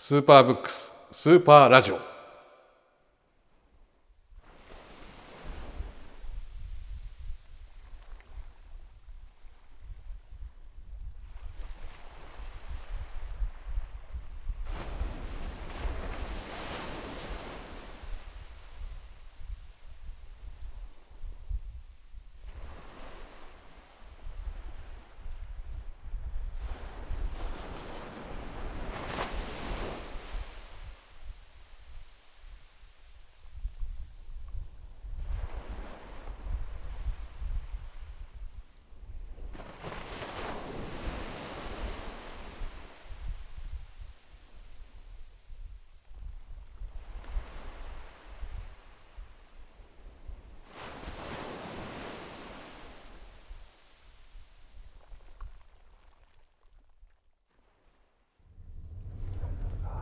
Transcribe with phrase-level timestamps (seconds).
[0.00, 2.17] スーパーブックススーパーラジオ。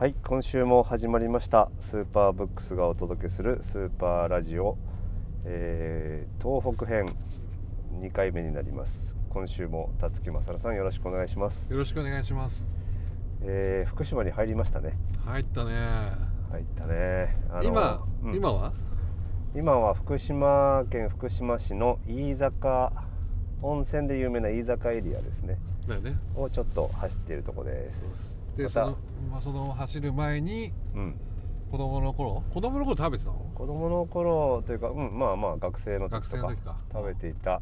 [0.07, 1.69] はい今週も始まりました。
[1.81, 4.77] スーパーブックスがお届けするスーパーラジオ、
[5.43, 7.13] えー東北編
[7.99, 9.17] 2回目になります。
[9.29, 12.69] 今週も辰木正さんよろしくお願いします、よろしくお願いします。
[13.41, 14.97] えー福島に入りましたね。
[15.25, 15.73] 入ったね。
[16.51, 17.35] 入ったね。
[17.61, 18.33] 今、うん。
[18.33, 18.71] 今は？
[19.57, 22.93] 今は福島県福島市の飯坂
[23.61, 25.57] 温泉で有名な飯坂エリアですね。
[25.85, 26.15] ね。
[26.33, 28.97] をちょっと走っているところですでその,、
[29.31, 31.19] まあ、その走る前にうん。
[31.69, 32.43] 子供の頃？
[32.49, 33.37] 子供の頃食べてたの？
[33.53, 36.77] 子供の頃というか、うん、まあまあ学生の時とか時か。
[36.93, 37.61] 食べていた。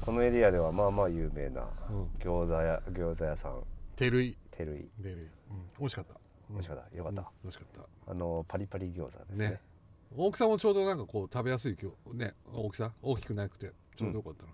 [0.00, 2.04] このエリアではまあまあ有名なうん。
[2.18, 3.62] 餃子屋餃子屋さん。
[3.96, 5.28] 照井照井照井、うん、
[5.78, 6.14] 美味しかった。
[6.50, 6.96] 美味しかった。
[6.96, 7.26] よかった、うん。
[7.44, 8.12] 美味しかった。
[8.12, 9.50] あのパリパリ餃子ですね。
[9.50, 9.60] ね。
[10.16, 11.76] 大きさもちょうどなんかこう食べやすい
[12.14, 14.48] ね大きさ大きくなくてちょうどよかったな、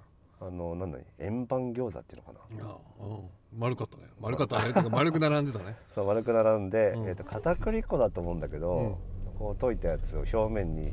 [0.44, 3.06] あのなんだね円盤餃子っていうのかな？
[3.06, 3.58] うん。
[3.58, 4.04] 丸かったね。
[4.20, 4.88] 丸かったね。
[4.90, 5.76] 丸く並んでたね。
[5.94, 7.08] そう丸く並んで、うん。
[7.08, 8.94] えー、と片栗粉だと思うんだけど、うん。
[9.38, 10.92] こう溶いたやつを表面に、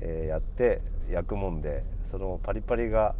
[0.00, 3.14] えーやって焼くもんでそのパリパリが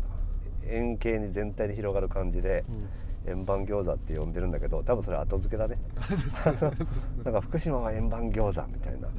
[0.66, 2.88] 円形に全体に広がる感じで、うん。
[3.30, 5.78] 円盤餃子って呼んでるんだけど多分それ後付けだね。
[7.24, 9.08] なんか福島は円盤餃子みたいな。
[9.08, 9.10] い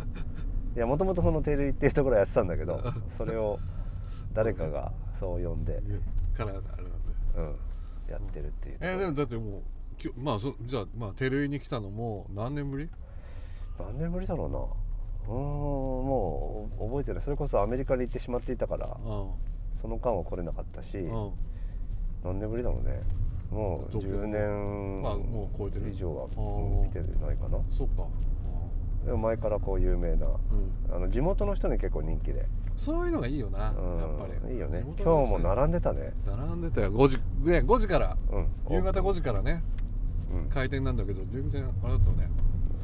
[0.80, 2.80] やもともとその照井っていうところやってたんだけど
[3.10, 3.60] それを
[4.34, 5.82] 誰かがそう呼んで、
[6.46, 7.10] からあれなんで。
[7.38, 7.56] うん、
[8.12, 9.62] やってるっていうえーでもだってもう
[9.98, 12.90] きょまあそじゃあまあ照井に来たのも何年ぶり？
[13.80, 14.58] 何年ぶりだろうな。
[14.58, 17.22] うーんもう覚えてない。
[17.22, 19.28] それこそアメリカに行ってしまっていたからう
[19.76, 21.32] その間は来れなかったしんうん。
[22.24, 23.02] 何年ぶりだろうね。
[23.52, 25.90] もう東京10年あもう超えてる。
[25.92, 26.90] 以上はあーうん。
[26.90, 27.60] 来てないかな。
[27.72, 28.08] そっか
[29.06, 30.96] でも前からこう有名なうん。
[30.96, 32.46] あの地元の人に結構人気で。
[32.78, 34.54] そういうのがいいよなやっうんぱり。
[34.54, 34.84] いいよね。
[34.98, 36.14] 今日も並んでたね。
[36.26, 36.92] 並んでたよ。
[36.92, 38.18] 5時ね5時から。
[38.32, 38.76] うん。
[38.76, 39.64] 夕方5時からね。
[40.32, 40.50] うん。
[40.50, 42.30] 開店なんだけど全然あれだったね。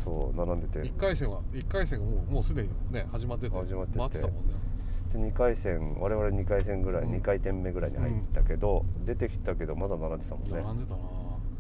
[0.04, 0.80] そう並んでて。
[0.82, 3.56] 1回戦は一回戦がもうもうすでにね始まってて。
[3.56, 4.00] 始まってて。
[4.00, 4.54] 待ってたもんね。
[5.14, 7.14] で2回戦我々2回戦ぐらい、うん。
[7.14, 10.62] 2回転目ぐらいに入ったけど、出てきたけどまだ並んでたもんね。
[10.62, 11.00] 並んでたな。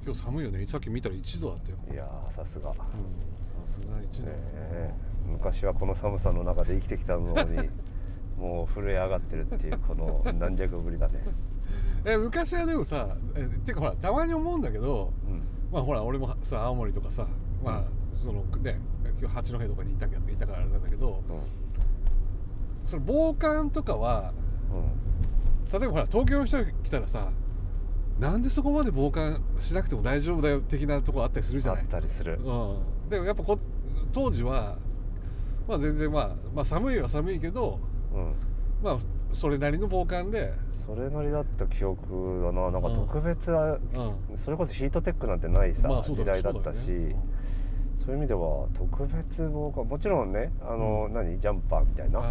[0.05, 0.65] 今日寒いよね。
[0.65, 1.77] さっき見たら1度だったよ。
[1.91, 2.83] いやーさすが、ねうん。
[2.83, 2.97] さ
[3.67, 4.93] すが1度え。
[5.27, 7.69] 昔はこの寒さの中で生きてきたのに
[8.37, 11.23] もう震え上がってるっていうこの軟弱ぶりだね。
[12.05, 15.41] え昔はでもさえていうかほらたまに思うんだけどうん。
[15.71, 17.25] まあほら俺もさ青森とかさ
[17.63, 17.83] まあ
[18.15, 18.79] そのね
[19.19, 21.21] 今日八戸とかにいたけどいたからあれなんだけど
[22.85, 24.33] その防寒とかは
[24.71, 24.77] うん。
[24.77, 24.85] うん
[25.71, 27.31] 例えばほら東京の人が来たらさ
[28.19, 32.39] なんでそこまで防寒しなくても大丈夫だよ的なとこあったりするじゃあっない、たりする。
[32.41, 32.77] うん、
[33.09, 33.59] でもやっぱこ
[34.11, 34.77] 当時は
[35.67, 37.79] まあ全然まあ、まあ、寒いは寒いけど
[38.13, 38.33] うん。
[38.83, 38.97] まあ
[39.33, 43.77] それなりの防寒で、それなりだった記憶だななんか特別なう
[44.33, 47.17] ん、それこそヒートテックなんてないさ、まあ時代だったしそうだよね。
[47.95, 49.87] そういう意味では特別防寒。
[49.87, 51.39] もちろんねあの、何？
[51.39, 52.21] ジャンパーみたいな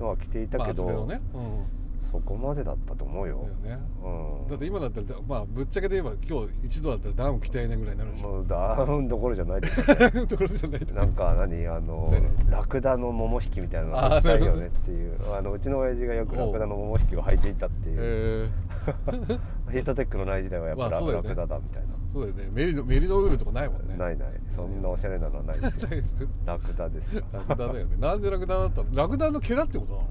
[0.00, 1.64] のは着ていたまあけど、厚手のね、うん、
[2.10, 3.84] そこまでだったと思うよ、だよね。
[4.02, 8.24] うん、だって今だったらまあぶっちゃけで言えば今日一度だったらダウン着たいねぐらいになるでし。
[8.24, 9.80] ょもうダウンどころじゃないです
[10.16, 10.94] よと ころじゃないと。
[10.94, 12.50] なんか何あの何？
[12.50, 15.14] ラクダの桃引きみたいなのあー履きたいよねっていう。
[15.36, 18.50] あのうちの親父がよくラクダの桃引きを履いていたっていう、え
[19.72, 21.12] ヒートテックのない時代はやっぱラ,、まあね。
[21.12, 21.94] ラクダだみたいな。
[21.94, 22.50] ー、そうだよね。
[22.52, 23.96] メリノメリノウールとかないもんね。
[23.96, 24.28] ないない。
[24.48, 25.88] そんなおしゃれなのはないですよ。
[26.44, 27.22] ラクダですよ。
[27.32, 27.96] ラクダだよね。
[27.98, 28.88] なんでラクダだったの？
[28.92, 30.02] ラクダの毛だってことな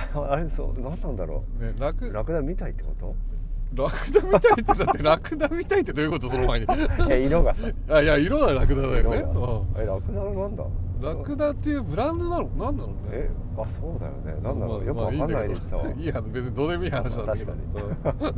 [0.30, 3.14] あれそう何なんだろのねラクうラクダみたいってこ
[3.74, 6.66] ラクダみたいってだってラクダみたいってどういうことその前に？
[6.66, 6.72] と
[7.06, 7.54] いや色が。
[7.54, 7.60] さ
[7.96, 9.82] あいや色はラクダだよね、色が。
[9.82, 10.64] えラクダのなんだ？
[10.64, 12.44] うん、ラクダっていうブランドなの？
[12.44, 12.94] なんなのね。
[13.12, 14.42] えあそうだよね。
[14.42, 16.02] なんだろう、まあよくわかんないですよ、まあいいんだけど。
[16.02, 18.34] いや別にどうでもいい話なんだけど、確うん。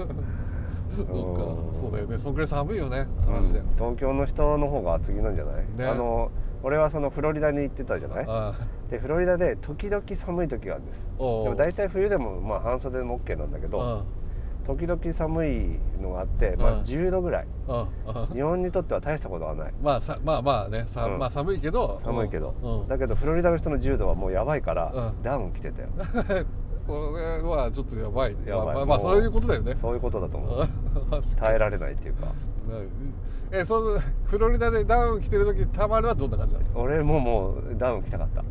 [0.96, 1.74] そっかうん。
[1.80, 2.18] そうだよね。
[2.18, 3.60] そんくらい寒いよねマジで。
[3.60, 3.66] うん。
[3.76, 5.86] 東京の人の方が厚着なんじゃない、ね。
[5.86, 6.30] あの
[6.64, 8.24] 俺はそのフロリダに行ってたじゃない？
[8.26, 8.52] あ
[8.90, 11.08] でフロリダで時々寒い時があるんです。
[11.16, 14.04] でも大体冬でもまあ半袖でも OK なんだけどあ
[14.64, 16.80] 時々寒いのがあって、まあ、うん。
[16.82, 17.46] 10度ぐらい。
[18.32, 19.72] 日本にとっては大したことはない。
[19.82, 21.18] まあさまあまあねさ、うん。
[21.18, 21.98] まあ寒いけど。
[22.02, 25.22] 寒いけど、うん、だけどフロリダの人の10度はもうやばいから、うん。
[25.22, 25.88] ダウン着てたよ
[26.74, 28.42] それはちょっとやばいね。
[28.46, 28.74] やばい。
[28.76, 29.74] まあ、まあ、そういうことだよね。
[29.76, 30.58] そういうことだと思う。
[31.10, 32.26] 確か耐えられないっていうか。
[33.00, 33.12] に
[33.52, 38.42] えそのフロリダでダウン着てる時たまるはどんな感じな俺ももうダウン着たかった。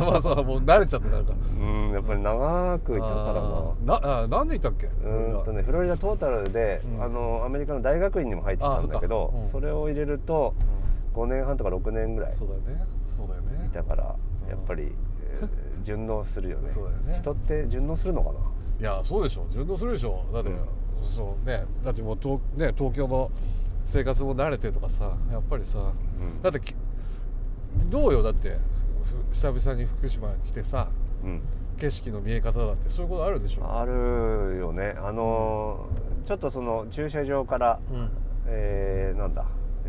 [0.00, 1.32] の まあそうもう慣れちゃってなんか。
[1.52, 3.20] うんやっぱり長くいたからな。
[3.30, 4.86] あーなあなんでいたっけ？
[4.86, 7.02] うーんとねフロリダトータルで、うん。
[7.02, 9.66] あのアメリカの大学院にも入ってたんだけどそ,、あそっか。
[9.68, 9.70] うん。
[9.70, 10.54] れを入れると
[11.14, 12.84] 5年半とか6年ぐらいそうだよね。
[13.06, 13.66] そうだよね。
[13.66, 14.04] いたから
[14.48, 15.07] やっぱり、えー
[15.82, 16.68] 順応するよね。
[16.70, 17.16] そうだよね。
[17.18, 18.38] 人って順応するのかな？
[18.80, 20.50] いやそうでしょ順応するでしょだって、
[21.02, 21.64] そうね。
[21.84, 23.30] だってもう東,、ね、東京の
[23.84, 26.42] 生活も慣れてとかさやっぱりさ、うん。
[26.42, 26.74] だってき
[27.90, 28.22] どうよ？
[28.22, 28.58] だって
[29.04, 30.88] ふ久々に福島来てさ
[31.24, 31.40] うん。
[31.76, 33.64] 景色の見え方だってそういうことあるでしょ？
[33.80, 34.94] あるよね。
[35.02, 38.10] あのーちょっとその駐車場から、うん。
[38.46, 39.44] えーなんだ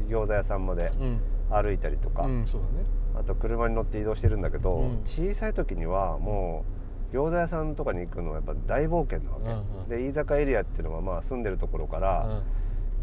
[0.08, 1.20] 餃子屋さんまでうん。
[1.52, 2.86] 歩いたりとか、うんそうだね
[3.20, 5.02] あと車に乗って移動してるんだけど、うん。
[5.04, 6.64] 小さい時にはも
[7.12, 9.90] う餃子屋さんとかに行くのはやっぱ大冒険なわけ、うんうん。
[9.90, 12.42] で飯坂エリアっていうのはまあ住んでるところから、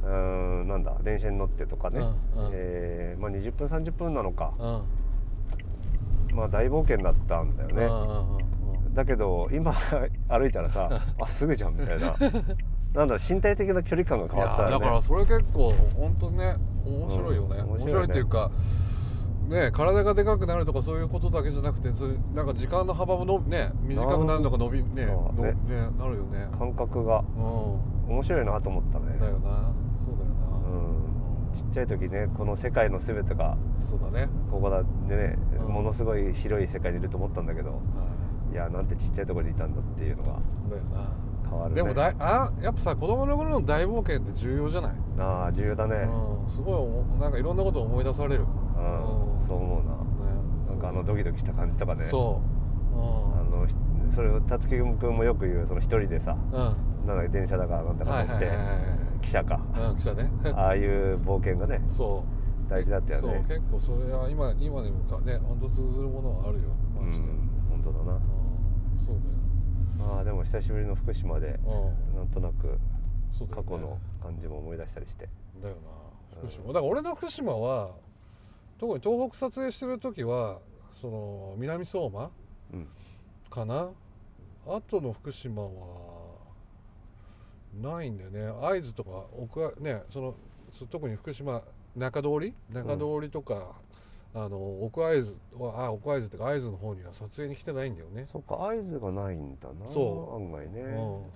[0.04, 0.10] うー
[0.64, 2.02] んなんだ電車に乗ってとかね、う
[2.42, 2.50] んうん。
[2.52, 4.74] えーまあ、20分30分なのか、うん。
[4.74, 4.82] うん
[6.32, 8.46] まあ大冒険だったんだよね、うんうんうん
[8.94, 9.74] だけど今
[10.26, 10.88] 歩いたらさ
[11.20, 12.14] あすぐじゃんみたいな。
[12.94, 14.70] なんだ身体的な距離感が変わったよね。
[14.70, 17.82] いやだからそれ結構本当ね面白いよね、うん面白いね。
[17.82, 18.54] 面白いっていうかね
[19.72, 25.54] 体がでかくなるとかそういうことだけじゃなくてそれなんか時間の幅ものね短くなるのか伸びねねのね
[25.98, 26.48] なるよね。
[26.58, 27.22] 感覚が。
[27.36, 28.14] うん。
[28.14, 29.18] 面白いなと思ったね。
[29.18, 29.72] だよな。
[29.98, 31.52] そうだよな、うん。
[31.52, 35.72] ちっちゃい時ねこの世界の全てがそうだね、ここだでね、うん。
[35.72, 37.76] ものすごい広い世界にいると思ったんだけどは
[38.52, 38.54] い。
[38.54, 41.10] やなんてちっちゃいところにいたんだっていうのがい、そうだよな。
[41.48, 41.76] 変わるね。
[41.76, 45.96] でもだいあやっぱさ子供の頃の大冒険って重要じゃない、ああ重要だね。
[45.96, 48.44] うん、すごいなんかいろんなことを思い出される、
[48.76, 52.40] うん、うんそう思うなね、なんかあのドキドキした感じとかねそ
[52.92, 53.74] う、あのひ
[54.14, 60.30] それを辰樹君もよく言うその一人でさうんうんなんだ電車だかなんだか乗ってはいはいはいはい汽車かうん、来たね。
[60.54, 62.24] ああいう冒険がねそ
[62.68, 62.70] う。
[62.70, 66.64] 大事だったよそう、ね結構それは今、今にもかね、本当通ずるものはあるよ。
[66.98, 67.24] うマジで。
[67.24, 69.16] ん本当だなうんそう
[70.00, 71.60] ああでも久しぶりの福島で。
[72.14, 72.78] なんとなく。
[73.50, 75.28] 過去の感じも思い出したりして
[75.62, 76.38] だよな。
[76.38, 76.68] 福島。
[76.68, 77.90] だから俺の福島は、
[78.78, 80.58] 特に東北撮影してる時は、
[81.00, 82.30] その南相馬
[82.72, 82.88] うん
[83.50, 83.90] かな？
[84.66, 85.70] あとの福島は。
[87.74, 88.50] ないんだよね。
[88.62, 90.34] 会津とか、奥はね、その、
[90.72, 91.62] そ特に福島
[91.94, 93.74] 中通り、中通りとか。
[94.34, 98.26] あの奥会津はあ奥会津ってか会津の方には撮影に来てないんだよね。
[98.30, 100.80] そっか会津がないんだなそう案外ね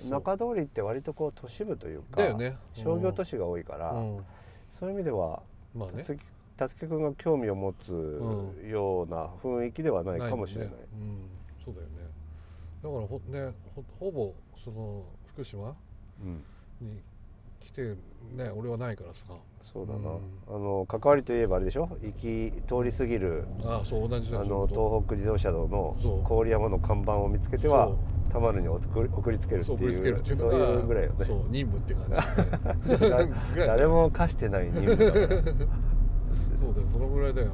[0.02, 4.24] うん中通りって割とこう都市部というかだよね商業都市が多いから、うん、
[4.68, 5.40] そういう意味では
[5.74, 6.18] まあね辰
[6.60, 10.76] 樹辰樹君が興味を持つうような雰囲気ではないかもしれない、ね。
[10.92, 11.94] うん、そうだよね。
[12.82, 15.74] だからほねほほぼその福島
[16.22, 16.42] うん。
[16.86, 17.02] に
[17.60, 17.94] 来て
[18.34, 19.26] ね俺はないからさ。
[19.62, 20.18] そうだな、うん。
[20.48, 21.88] あの関わりといえばあれでしょ？
[22.02, 27.94] 行き通り過ぎるああそう同じだあの東北自動車道の郡山の看板を見つけてとは
[28.32, 31.24] 田丸に送り送りつけるっていうそういうぐらいよね。
[31.26, 32.04] そう任務って感
[32.98, 33.32] じ だね。
[33.66, 35.42] 誰も課してない任務だから
[36.60, 37.48] そうだよそのぐらいだよ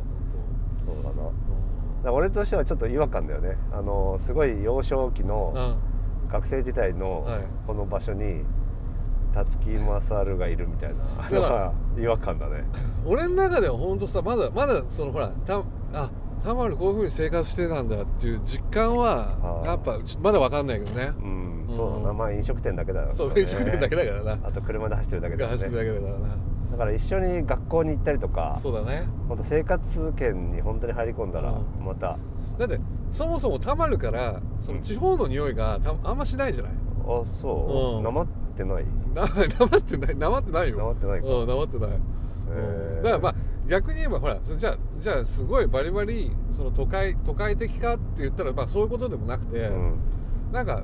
[0.84, 1.30] そうだな。
[2.04, 3.56] だ俺としてはちょっと違和感だよね。
[3.72, 5.76] あのすごい幼少期の
[6.30, 7.40] 学生時代のはい。
[7.66, 8.44] この場所に
[9.32, 10.96] 辰木勝がいるみたいな
[11.30, 12.64] だから違和感だね。
[13.06, 16.10] 俺の中では本当さまだまだそのほらたあ
[16.44, 21.12] たまるこういうふうに生活してたんだっていう実感はやっぱちょっとまだわかんないけどね。
[21.18, 21.66] うん。
[21.68, 21.76] うん。
[21.76, 22.12] そうだな。
[22.12, 23.12] まあ飲食店だけだよね。
[23.12, 24.38] そう飲食店だけだからな。
[24.44, 29.06] あと車で走ってるだけだよ走ってるねだけだからなだから一緒に学校に行ったりとかそうだね。
[29.28, 31.84] 本当生活圏に本当に入り込んだらうん。
[31.84, 32.18] また。
[32.58, 32.80] だって
[33.10, 36.72] そもそもたまるからその地方の匂いがたあんましないじゃない？
[37.06, 37.98] あそう。
[37.98, 38.04] うん。
[38.04, 38.84] なまってない。
[39.14, 39.28] な な
[39.70, 40.16] まってない。
[40.16, 40.78] なまってないよ。
[40.78, 41.26] なまってないか。
[41.28, 43.02] うんなまってない、うん。
[43.02, 43.34] だからまあ
[43.68, 49.94] 逆に言えばほらじゃあじゃあすごいバリバリその都会都会的かって言ったらまあそういうことでもなくて、うん。
[50.52, 50.82] なんか、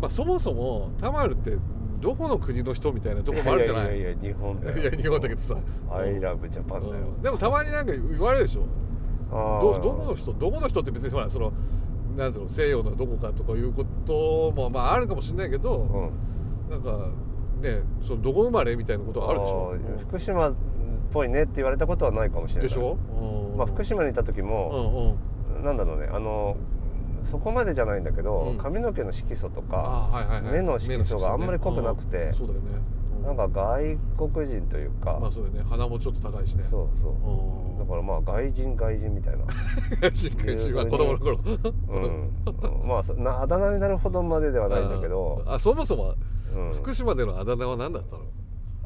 [0.00, 1.56] まあ、そもそもタマルって
[2.00, 3.98] どこの国の人みたいなとこもあるじゃない？
[3.98, 4.78] いやいや日本だよ。
[4.78, 5.56] いや日本だけどさ
[5.90, 7.06] 「アイラブジャパン」だよ。
[7.06, 7.22] うん。
[7.22, 8.62] でもたまになんか言われるでしょ？
[9.30, 10.32] どどこの人？
[10.32, 11.52] どこの人って別にほらその
[12.16, 12.48] なんつうの？
[12.48, 15.76] 西洋のどこかとかいうこともまああるかもしれないけど、
[16.68, 16.70] うん。
[16.70, 17.08] なんか
[17.60, 19.72] ねそのどこ生まれみたいなことはあるでしょ？
[19.72, 20.52] あー福島
[21.12, 22.62] ぽいねって言われたことはないかもしれない。
[22.64, 22.98] でしょ、
[23.52, 23.56] うん。
[23.56, 25.16] まあ、福島にいた時うも、
[25.56, 25.64] んうん。
[25.64, 26.56] なんだろうねあの
[27.24, 28.58] そこまでじゃないんだけど、うん。
[28.58, 30.10] 髪の毛の色素とか
[30.52, 32.16] 目の色素があんまり濃くなくて。
[32.24, 32.66] うんそうだよね、
[33.22, 35.68] うなんか外国人というか、まあそうだよね。
[35.68, 36.62] 鼻もちょっと高いしね。
[36.62, 37.12] そうそう。
[37.12, 37.78] うん。
[37.78, 39.44] だからまあ外人外人みたいな、
[40.14, 41.38] 新しは子供の頃。
[41.44, 41.48] う
[42.84, 46.14] ん、まあそなあだ名になるほどまでではないんだけど、あそもそも
[46.54, 48.24] うん、福島でのあだ名は何だったの？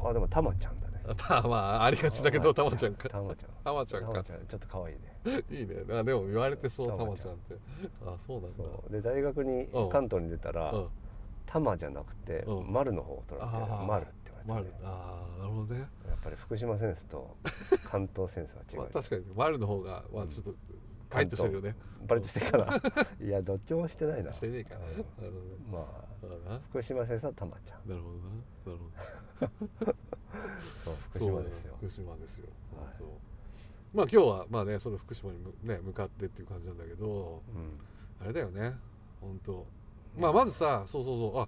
[0.09, 1.01] あでもたまちゃんだね。
[1.07, 2.93] あたまあありがちだけどたまちゃん。
[2.95, 3.07] か。
[3.07, 3.49] たまちゃん。
[3.63, 4.23] たまちゃんか。
[4.23, 5.12] ちょっと可愛いね
[5.51, 5.75] いいね。
[5.91, 7.55] あでも言われてそうたたまちゃんって。
[8.05, 8.63] あそうなんだ。
[8.89, 9.89] で大学にうん。
[9.89, 10.87] 関東に出たらうん
[11.45, 14.13] 「たま」じゃなくてうん「丸」の方を取られてあー「丸」って
[14.45, 14.85] 言われて、丸。
[14.89, 15.89] ああなるほどね、やっ
[16.23, 17.35] ぱり福島センスと
[17.89, 19.25] 関東センスは違うまあ、確かに。
[19.35, 20.55] 丸の方がまあちょっと
[21.09, 21.75] カリッとしてるよね。
[22.07, 22.81] バリッとしてるから
[23.25, 24.33] いやどっちもしてないな。
[24.33, 24.75] してねえか。
[24.77, 24.81] うん。
[24.81, 25.33] なる
[25.71, 26.07] ほま
[26.49, 27.89] あ福島センスはたまちゃん。
[27.89, 28.23] なるほどな。
[28.23, 28.77] なる
[29.79, 29.93] ほど。
[30.59, 31.75] そう福島ですよ。
[31.77, 32.85] 福島ですよ、はい。
[32.97, 33.22] 本当
[33.93, 37.79] まあ今日はまあねその福島にむね向かってっていう感じなんだけどうん。
[38.23, 38.73] あれだよね
[39.21, 39.65] 本当。
[40.17, 41.47] まあまずさそうそうそうあ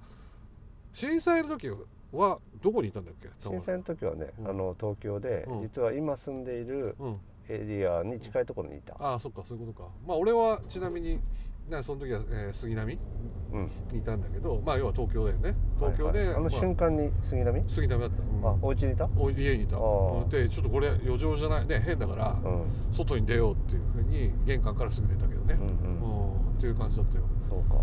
[0.94, 1.70] 震災の時
[2.14, 4.48] はどこにいたんだっけ震災の時はね、うん。
[4.50, 5.62] あの東京で、うん。
[5.62, 7.20] 実は今住んでいるうん。
[7.48, 9.90] エリアに近いところにいた、ああそっかそういうことか。
[10.08, 11.20] まあ俺はちなみに
[11.70, 13.00] ねその時は、えー杉並？
[13.54, 15.56] うん、にいたんだけどまあ要は東京だよね。
[15.80, 16.28] 東京で、はい。
[16.28, 18.48] はいあのま瞬間に杉並、杉並だった、うん。
[18.48, 19.10] あお家にいた？
[19.18, 19.78] お家にいた。
[20.30, 21.66] でちょっとこれ余剰じゃない？
[21.68, 22.66] ね変だから、うん。
[22.92, 25.54] 外に出ようっていうふうに玄関からすぐ出たけどね。
[25.54, 25.72] う、んうん。
[26.02, 26.58] うん。
[26.58, 27.24] っていう感じだったよ。
[27.48, 27.76] そうか。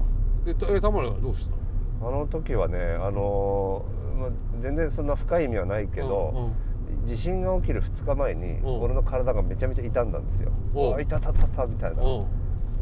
[0.44, 2.06] で田村はどうした？
[2.06, 7.06] あの時はねあのーまあ、全然そんな深い意味はないけど、うんうん。
[7.06, 8.82] 地震が起きる2日前に、うん。
[8.82, 10.52] 俺の体がめちゃめちゃ傷んだんですよ。
[10.96, 12.02] あ痛たたたみたいな。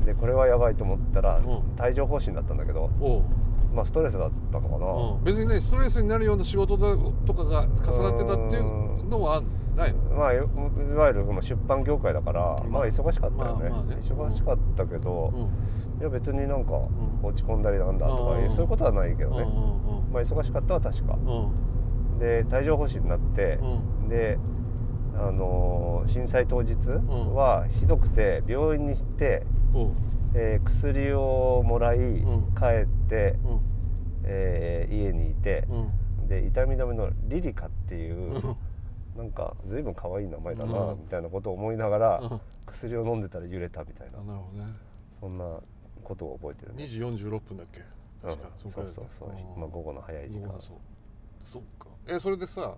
[0.00, 1.45] うんでこれはやばいと思ったら、ん。
[1.80, 3.23] 帯状疱疹だったんだけど、おう。
[3.75, 4.87] まあストレスだったのかな。
[4.87, 5.25] うん。
[5.25, 9.42] 別にねストレスになるような仕事だとかが重なってたっていうのは
[9.76, 10.00] ないの？
[10.16, 13.99] まあいいわゆるまあ出版業界だから、まあまあ忙しかったよね,、まあまあね。
[14.00, 15.40] 忙しかったけど、うん。
[16.00, 17.21] いや別になんかん。
[17.23, 18.49] 落ち込んだりなんだとか、うん。
[18.50, 21.14] そういうことはないけどね、うんうんまあ忙しかったは確か。
[21.14, 22.19] うん。
[22.19, 24.09] で帯状疱疹になって、うん。
[24.09, 24.38] で
[25.14, 29.47] あのー震災当日はひどくて病院に行って、
[30.35, 32.23] えー薬をもらい、ん。
[32.57, 33.61] 帰って、うん。
[34.25, 36.29] えー家にいて、うん。
[36.29, 38.57] で痛み止めのリリカっていう、うん。
[39.17, 40.99] なんか随分可愛い名前だな、うん。
[41.00, 42.41] みたいなことを思いながら、うん。
[42.67, 44.21] 薬を飲んでたら揺れたみたいな。
[44.21, 44.73] あなるほどね。
[45.19, 45.45] そんな
[46.05, 46.85] ことを覚えてるね。
[46.85, 47.81] 2時46分だっけ？
[48.23, 48.89] 確か、うんそう。
[48.89, 50.49] そうそう、まあ、午後の早い時間。
[50.61, 50.77] そう。
[51.41, 51.87] そっか。
[52.07, 52.75] えそれでさ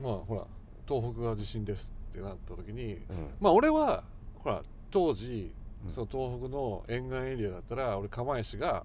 [0.00, 0.44] まあほら
[0.86, 3.28] 東北が地震ですってなった時にうん。
[3.40, 4.04] まあ俺は
[4.42, 5.52] ほら当時
[5.86, 5.92] うん。
[5.92, 8.84] その東北の沿岸エリアだったら俺釜石が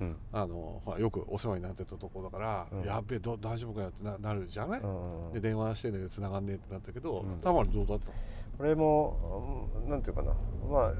[0.00, 0.16] うん。
[0.32, 2.84] あのほらよくお世話になってたところだから、うん。
[2.84, 4.86] やっべえど大丈夫かよってななるじゃない、う
[5.30, 7.38] んで電話してんだけど繋がんねえってなったけど、うん。
[7.40, 8.12] たまにどうだった
[8.58, 10.32] 俺もうんなんていうかな。
[10.70, 10.92] まあ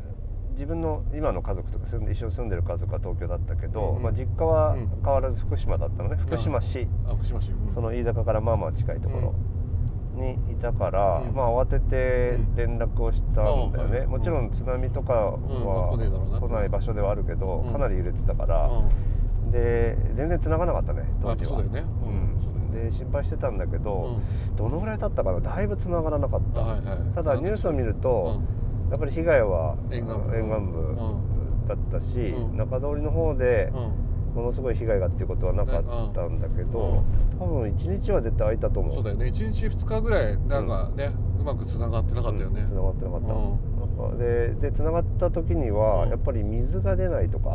[0.53, 4.03] 自分の今の家族とか住んで一緒に住んでる家族は東京だったけど、うんうん。
[4.05, 4.89] まあ、実家はうん。
[5.05, 6.17] 変わらず福島だったのね。
[6.17, 7.71] 福島市、あ福島市、うん。
[7.71, 9.35] その飯坂からまあまあ近いところ
[10.17, 11.35] にいたから、うん。
[11.35, 16.65] まあ慌ててうん連絡をしたんだよね、あはいもちろん津波とかは来な。
[16.65, 17.73] い場所ではあるけど、うん。
[17.73, 19.51] かなり揺れてたから、うん。
[19.53, 21.91] で全然繋がなかったね当時は、うだよね。
[22.05, 22.91] うんそうだよね。
[22.91, 24.19] で心配してたんだけど、
[24.55, 26.99] うどのぐらい経ったかなだいぶ繋がらなかった、はいはい。
[27.15, 28.41] ただニュースを見ると、
[28.91, 30.37] やっぱり被害は沿岸部。
[30.37, 30.97] 沿岸部
[31.67, 32.57] だったし、うん。
[32.57, 34.06] 中通りの方でうんうん
[34.37, 37.03] ものすごい被害がっていうことはなかったんだけど、
[37.39, 38.95] 多分1日は絶対空いたと思う。
[38.95, 39.27] そうだよね。
[39.27, 44.19] 1日2日ぐらいなんかね、うまくつながってなかったよね、つながってなかった、うん。
[44.19, 46.11] ででつながった時には、うん。
[46.11, 47.51] やっぱり水が出ないとか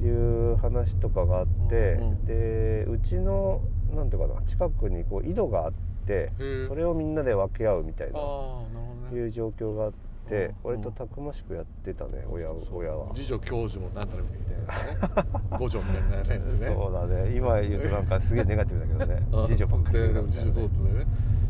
[0.00, 2.24] いう話とかがあって、うんうん。
[2.24, 3.60] でうちの
[3.94, 5.72] なんていうかな近くにこう井戸があっ
[6.06, 6.30] て
[6.68, 8.20] それをみんなで分け合うみたいな
[9.12, 13.14] いう状況があって、うん割とたくましくやってたね、親親は。
[13.14, 16.66] 次女教授もなんたらみたいなね五女みたいなやつね。
[16.74, 17.34] そうだね。
[17.34, 19.26] 今言うとなんかすげえネガティブだけどね。
[19.32, 19.98] あ次女ばっかり。
[19.98, 20.74] ででも次女そうだ。
[21.00, 21.06] ね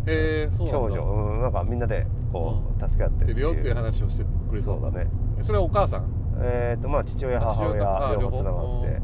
[0.07, 0.79] えー、そうなんだ。
[0.79, 5.07] 表情うんなんかみんなでこう、助け合ってってるよっていう話をしてくれたそうだね。
[5.43, 6.05] それはお母さん？
[6.43, 9.01] えっ、とまあ父親あ母親あ両方つながって。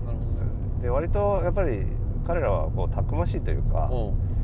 [0.82, 1.86] で割とやっぱり
[2.26, 4.36] 彼らはこうたくましいというかうん。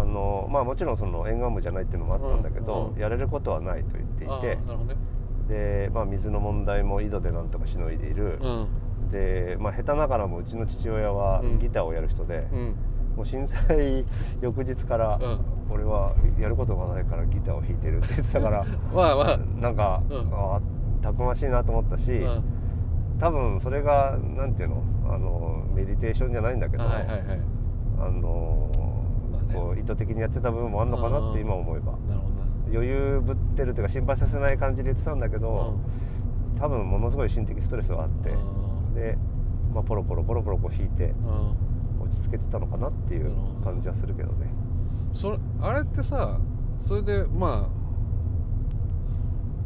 [0.00, 4.58] あのまあもちろんその沿岸部じゃないっていうのもあったんだけど、やれることはないと言っていあてね。
[5.48, 8.48] で、まあ、水の問題も井戸でなんとかしのいでいる、う
[9.06, 9.10] ん。
[9.10, 11.58] で、まあ、下手ながらもうちの父親はうん。
[11.58, 12.74] ギターをやる人で、うん。
[13.16, 14.04] もう震災
[14.40, 15.40] 翌日からうん。
[15.70, 19.38] 俺はやることがないからギターを弾いてるって言ってたから まあまあ。
[19.60, 20.28] なんか、うん。
[20.32, 20.60] あ
[21.00, 22.42] たくましいなと思ったし、うん。
[23.18, 27.18] 多分それがなんていうのあのメディテーションじゃないんだけど、はいはいはい。
[28.00, 28.70] あの
[29.32, 29.54] まあね。
[29.54, 31.92] こう意図的にやってた部分もあるのかなって今思えば。
[32.06, 35.78] なるほどな余裕ぶってるというか心配させない感じで言ってたんだけど、
[36.58, 38.30] 多分ものすごい心的ストレスはあって
[38.94, 39.16] で、
[39.72, 41.68] まあ、ポロポロポロポロこう引いてうん。
[42.00, 44.46] 落ち着けてたのかなっていう感じはするけどね。
[45.12, 46.38] それあれってさ
[46.78, 47.68] それでま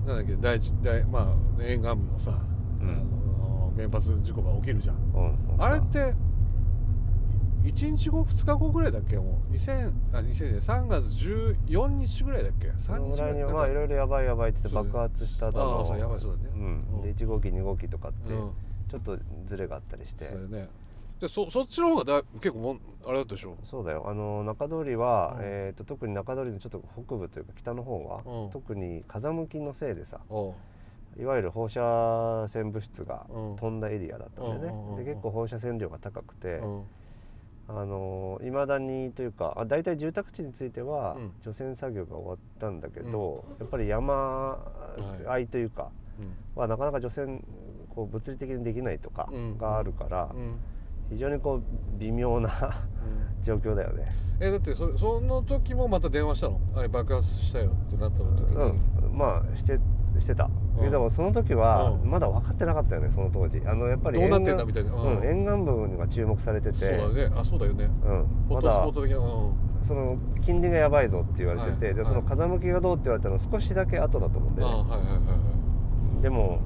[0.05, 2.33] あなんだっけ第一第まあ沿岸部のさ、
[2.81, 2.89] うん。
[2.89, 4.97] あの原発事故が起きるじゃん。
[4.97, 5.63] うん。
[5.63, 6.15] あれって
[7.63, 9.17] 1日後2日後ぐらいだっけ？
[9.17, 12.73] もう2000あ2000年3月14日ぐらいだっけ？
[12.79, 16.51] そ3のぐらいに日ぐらいなんかまあいろいろやばいやばいって言って爆発しただああのそうやばいそうだね。
[16.55, 16.85] うん。
[16.99, 17.03] うん。
[17.03, 18.51] で1号機2号機とかってうん。
[18.89, 20.29] ちょっとズレがあったりして。
[20.29, 20.69] そうだよね。
[21.21, 23.57] でそそっちの方がだ結構もんあれだったでしょ？
[23.63, 24.05] そうだよ。
[24.09, 25.45] あの中通りは、うん。
[25.45, 28.51] えー、と特に中通りのちょっと北部というか北の方は、うん。
[28.51, 30.21] 特に風向きのせいでさ
[31.17, 33.57] いわゆる放射線物質がうん。
[33.57, 35.05] 飛んだエリアだったんでね、うんうんうんうん。
[35.05, 36.85] で結構放射線量が高くて、うん
[37.75, 41.33] あのいまだにというかあ大体住宅地についてはうん。
[41.43, 44.59] 除染作業が終わったんだけど、やっぱり山
[45.25, 45.27] い。
[45.27, 45.89] あいというか
[46.21, 46.61] うん。
[46.61, 47.41] はなかなか除染
[47.89, 49.59] こう物理的にできないとかうん。
[49.59, 50.59] があるから、うん。
[51.11, 51.63] 非常にこう
[51.99, 52.49] 微妙な
[53.39, 53.43] うん。
[53.43, 54.15] 状況だよね。
[54.41, 56.61] えだってそその時もまた電話したの？
[56.75, 59.79] あ爆発したよってなったの時に、うん、まあして
[60.23, 60.49] してた、
[60.79, 60.91] うん。
[60.91, 62.11] でもその時はうん。
[62.11, 63.61] まだ分かってなかったよねその当時。
[63.67, 66.77] あのやっぱりどうなってんだ沿岸みたいな、うん、沿岸部が注目されてて。
[66.79, 67.35] そうだね。
[67.37, 67.85] あそうだよね。
[67.85, 69.53] うん、フォトスポット的な、うん、
[69.83, 71.95] その金利がやばいぞって言われてて、はい。
[71.95, 75.05] でその風向きがどうって言われたの少しだけ後だと思うんで、あはいはいはいは
[76.19, 76.23] い。
[76.23, 76.61] でも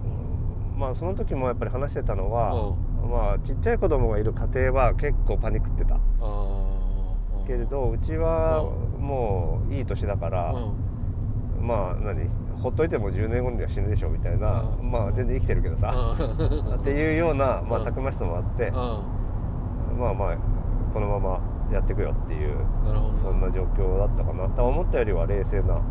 [0.77, 2.55] まあその時もやっぱり話してたのは、
[3.03, 5.99] うまあちっちゃい子供がいる家庭は結構パニックってた。
[7.47, 8.63] けれどうちは
[8.99, 11.67] もういい年だから、うん。
[11.67, 12.29] まあ何？
[12.63, 14.91] ほっといても10年後には死ぬでしょみたいな、うん。
[14.91, 16.23] まあ全然生きてるけどさ、う
[16.75, 16.75] ん。
[16.75, 17.85] っていうような、まあ、うん。
[17.85, 18.81] たくましさもあって、うま
[20.11, 20.37] あまあ
[20.93, 21.41] このまま
[21.73, 22.57] やっていくよっていう
[23.17, 24.45] そんな状況だったかな。
[24.45, 25.83] だから思ったよりは冷静な、うん。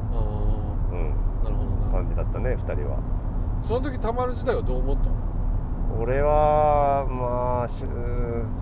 [0.92, 1.76] うん、なるほどな。
[1.92, 2.98] 感じだったね2人は。
[3.62, 5.16] その時たまる時代はどう思ったの？
[5.98, 7.86] 俺はまあし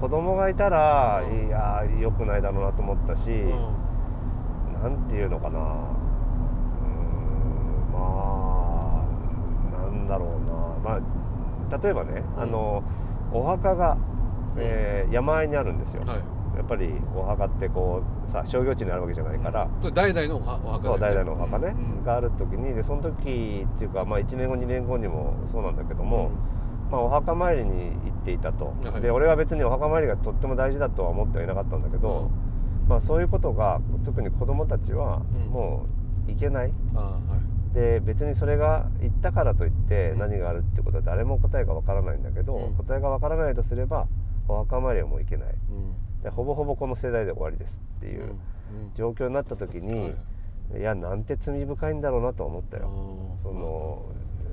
[0.02, 1.48] 子供がいたら、うん。
[1.48, 3.50] いや良くないだろうなと思ったし、うん。
[4.84, 5.68] なんていうのかなうーん
[7.94, 8.00] ま
[9.88, 10.98] あなんだろうな。
[10.98, 12.44] まあ例えばね、うん。
[12.44, 12.84] あの
[13.32, 13.98] お墓が、
[14.58, 16.18] えー山あいにあるんですよ、はい。
[16.58, 20.82] やっぱりお墓ってこうさ商業地にあるわけじゃないから、それ代々のお墓ね。
[20.82, 21.98] そう代々のお墓ね、うん。
[21.98, 22.04] うん。
[22.04, 26.32] がある時にでその時っていうか、まあ、1年後2年後にもそうなんだけども、
[26.92, 29.02] まあ、お墓参りに行っていたと、はい。
[29.02, 32.30] で俺は別にお墓参りがとっても大事だとは思ってはいなかったんだけど、
[32.88, 35.52] まあ、そういうことが特に子供たちはうん。
[35.52, 35.88] も
[36.28, 40.20] ういけない、あはいで別にそれが言ったからといってうん。
[40.20, 42.76] 何があるってことは誰も答えがわからないんだけど、うん。
[42.76, 44.08] 答えがわからないとすれば
[44.48, 45.48] お墓参りはもういけない。
[45.50, 46.22] うん。
[46.22, 48.30] でほぼほぼこの世代で終わりですっていううん。
[48.30, 48.38] うん。
[48.94, 50.80] 状況になった時に、はい。
[50.80, 53.36] い、やなんて罪深いんだろうなとは思ったよ。
[53.38, 54.06] その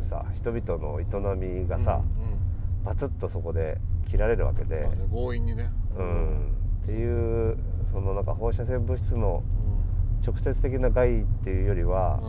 [0.03, 1.05] さ人々の営
[1.37, 2.25] みがさ、うん。
[2.25, 2.39] うん。
[2.85, 3.79] バツッとそこで
[4.09, 5.71] 切られるわけで、まあね強引にね。
[5.97, 6.57] うん。
[6.83, 7.59] っていう
[7.93, 9.43] そのなんか放射線物質の
[10.27, 12.21] 直接的な害っていうよりは、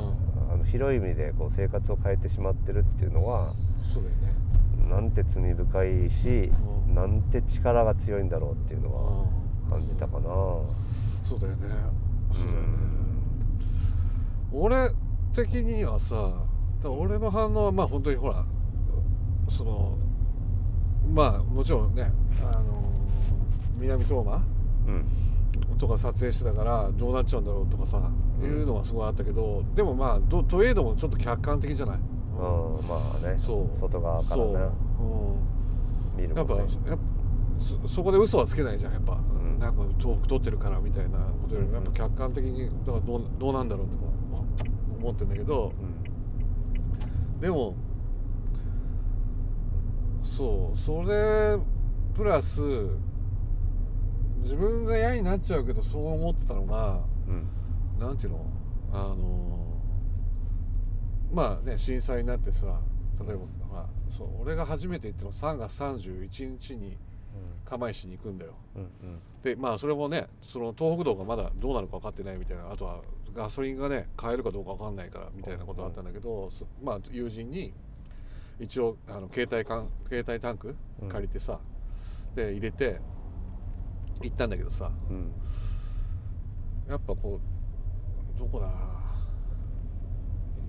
[0.52, 3.54] あの広い意味でこう生活を変えてしまってるっていうのは
[3.94, 4.90] そうだよね。
[4.90, 6.52] なんて罪深いし、
[6.88, 6.96] うん。
[6.96, 9.26] なんて力が強いんだろうっていうのは
[9.66, 9.70] うん。
[9.70, 10.24] 感じたかな。
[10.24, 11.68] そうだよね。
[12.34, 12.92] そうだよね。
[14.54, 14.92] 俺
[15.34, 16.34] 的にはさ
[16.84, 18.44] 俺の反応はまあ本当にほら
[19.50, 19.98] その
[21.14, 22.12] まあもちろんね
[22.42, 22.92] あの
[23.80, 24.44] 南相馬
[24.88, 25.06] うん
[25.82, 28.00] とか撮影してたからどうなっちゃうんだろうとかさ、
[28.40, 33.36] いうのはすごいあったけどでもまあどといえどもちょっと客観的じゃない、うん、まあね。
[33.40, 33.78] そう。
[33.78, 34.60] 外側からそう、ね
[36.20, 36.90] うん、やっぱ見るもんね。
[36.90, 37.04] やっぱ
[37.58, 39.58] そそこで嘘はつけないじゃんやっぱ、ん。
[39.58, 44.04] なんか遠く撮ってるからみたいなことよりもやっぱ客観的にだからどうどうなんだろうとか
[45.00, 47.76] 思ってんだけどうんでも
[50.22, 50.78] そう。
[50.78, 51.58] それ
[52.14, 52.62] プラス
[54.42, 57.48] 自分が嫌になっちゃうけどそう思ってたのがうん。
[58.00, 58.46] なんていうの？
[58.94, 59.78] あの
[61.32, 62.82] まあね震災になってさ
[63.26, 63.40] 例えば、
[63.72, 63.86] まあ、
[64.18, 66.98] そう俺が初めて行ったの3月31日に
[67.64, 68.54] 釜石に行くんだよ。
[68.76, 69.20] うんうん。
[69.44, 73.02] でまあそれもねその東北道がまだどうなるか分かってないみたいなあとは
[73.34, 77.74] ガソリンがね買えるかどうか分かんないからみたいなことがあったんだけど、そまあ友人に
[78.60, 81.60] 一応あの携帯かん携帯タンクうん借りてさ、
[82.36, 83.00] で入れて
[84.30, 85.32] 行ったんだけどさうん。
[86.90, 87.40] やっぱこ
[88.36, 88.70] うどこだ？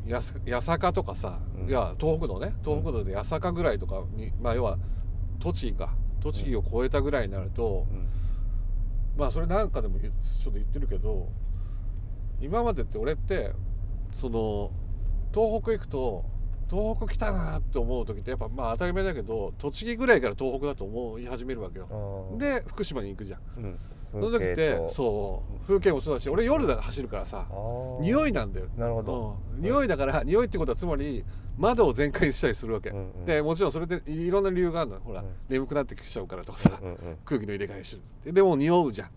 [0.08, 1.68] 八坂とかさ、うん。
[1.68, 2.54] いや東北道ね。
[2.64, 4.78] 東北道で八坂ぐらいとかに、まあ要は
[5.38, 5.94] 栃木か。
[6.20, 8.08] 栃木を越えたぐらいになると、うん。
[9.16, 10.12] まあそれなんかでもちょっ
[10.44, 11.28] と言ってるけど
[12.40, 13.52] 今までって俺って
[14.12, 14.70] その
[15.34, 16.24] 東北行くと
[16.72, 22.34] 東北来たなって思う時ってやっぱまあ当たり前だけど栃木ぐらいから東北だと思い始めるわけよ。
[22.38, 23.40] で福島に行くじゃん。
[23.58, 23.78] うん。
[24.10, 27.46] その時ってそう風景もそうだし俺夜だから走るからさ
[28.00, 28.68] 匂いいなんだよ。
[28.76, 29.36] なるほど。
[29.54, 29.60] うん。
[29.60, 31.24] 匂いだから 匂いってことはつまり
[31.58, 33.24] 窓を全開にしたりするわけ、うんうん。
[33.26, 34.96] でもちろんそれでいろんな理由があるの。
[34.96, 35.26] よほら、うん。
[35.48, 36.96] 眠くなってきちゃうからとかさ、うんうん。
[37.24, 39.10] 空気の入れ替えしてるでも匂うじゃん。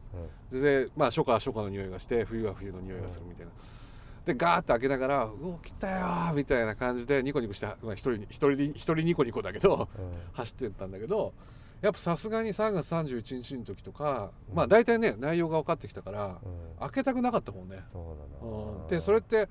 [0.52, 0.62] うん。
[0.62, 3.52] でまあ初夏は初夏の匂いがして冬は冬の匂いがするみたいな
[4.26, 9.88] でガーッと開けながら「うお来たよ」みたいな感じでニコニコして、まあ、一人に一人に一人ニコニコだけど
[10.34, 11.34] 走ってったんだけど
[11.82, 16.80] やっぱさすがに3月31日の時とか、まあ大体ね内容が分かってきたから、うん。
[16.80, 17.80] 開けたくなかったもんね。
[17.92, 18.88] そうだう、なん。
[18.88, 19.48] でそれって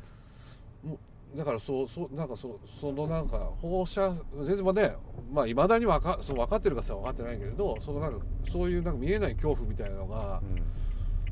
[1.36, 4.96] だからそうそうなんかそそのなんか放射全然まあね
[5.32, 10.40] まあいまだにわかそう分かってるかさ分かってないけれどそのなんかそういうなんか見えない恐怖みたいなのが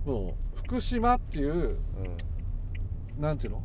[0.07, 0.13] うん。
[0.13, 1.79] もう福島っていう
[3.23, 3.63] うんなんていうの？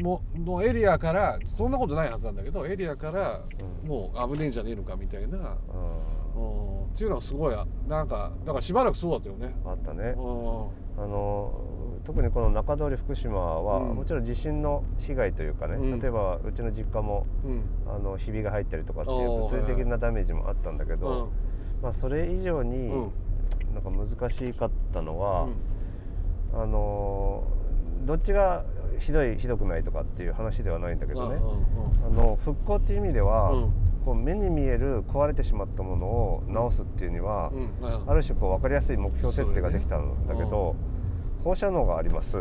[0.00, 3.40] ものエリアからそんなことないはずなんだけどエリアから
[3.82, 3.88] うん。
[3.88, 6.82] もう危ねえんじゃねえのかみたいな、うん。
[6.82, 7.56] うん、っていうのはすごい
[7.88, 9.56] なんかだからしばらくそうだったよね。
[9.64, 10.14] あったね。
[10.16, 10.68] うん。
[11.02, 11.52] あの
[12.04, 13.96] 特にこの中通り福島は、うん。
[13.96, 16.00] もちろん地震の被害というかね、うん。
[16.00, 17.62] 例えばうちの実家もうん。
[17.88, 21.82] あのひびが入ったりとかっていう物理的なダメージもあったんだけど、うん。
[21.82, 23.12] まあ、それ以上にうん。
[23.74, 25.48] なんか難しかったのは、
[26.54, 26.62] うん。
[26.62, 27.44] あの
[28.04, 28.64] どっちが
[28.98, 31.36] ひどいひどくないとかっていう話ではないんだけどね、
[32.06, 33.72] あの復興っていう意味では、うん。
[34.04, 37.52] こう目に見える壊れてしまったものを直すっていうには、
[38.06, 40.76] ある種こう分かりやすい目標設定ができたんだけど、
[41.44, 42.38] 放射能があります、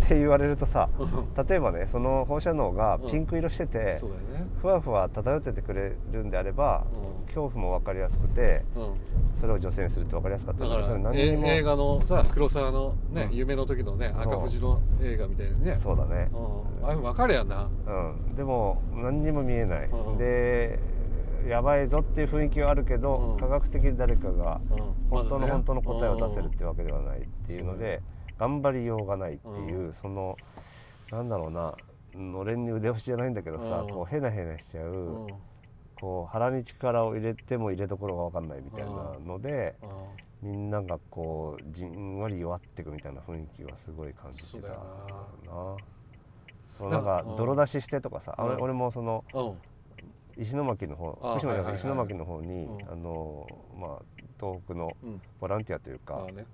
[0.00, 1.46] っうんて言われるとさうん。
[1.46, 4.46] 例えばねその放射能がピンク色してて、そうだよね。
[4.60, 7.26] ふわふわ漂っててくれるんであれば、うん。
[7.26, 8.94] 恐怖も分かりやすくてうん。
[9.34, 11.46] それを除染するって分かりやすかっただからそれ何えにも。
[11.46, 13.36] 映画のさ黒沢のね、うん。
[13.36, 15.76] 夢の時のねん赤富士の映画みたいにね。
[15.76, 17.68] そうだね、うん、あれ分かるやんな。
[17.86, 20.18] うん、でも何にも見えない、うん。
[20.18, 20.78] で
[21.48, 23.38] やばいぞっていう雰囲気はあるけど、うん。
[23.38, 24.78] 科学的に誰かがうん。
[25.10, 28.02] 本当の本当の答えを出せるってわけではないっていうので、
[28.40, 29.92] 頑張りようがないっていう、うん。
[29.92, 30.36] その
[31.12, 31.74] なんだろうな
[32.14, 33.90] のれんに腕押しじゃないんだけどさ、うん。
[33.90, 35.28] こうヘナヘナしちゃう、
[36.00, 39.76] こう腹に力を入れても入れどころが分かんないみたいなので、
[40.42, 44.74] みんながこうじんわり弱っていくみたいな雰囲気はすごい感じてたな。
[46.90, 46.98] な。
[47.00, 47.36] んかうん。
[47.36, 48.52] 泥出ししてとかさ、あうん。
[48.54, 49.54] 俺俺もそのうん。
[50.42, 52.90] 石巻の方あ福島じゃなくて石巻の方に、うん。
[52.90, 53.46] あの
[53.78, 55.20] まあ東北のうん。
[55.40, 56.38] ボランティアというか、うん。
[56.38, 56.44] うん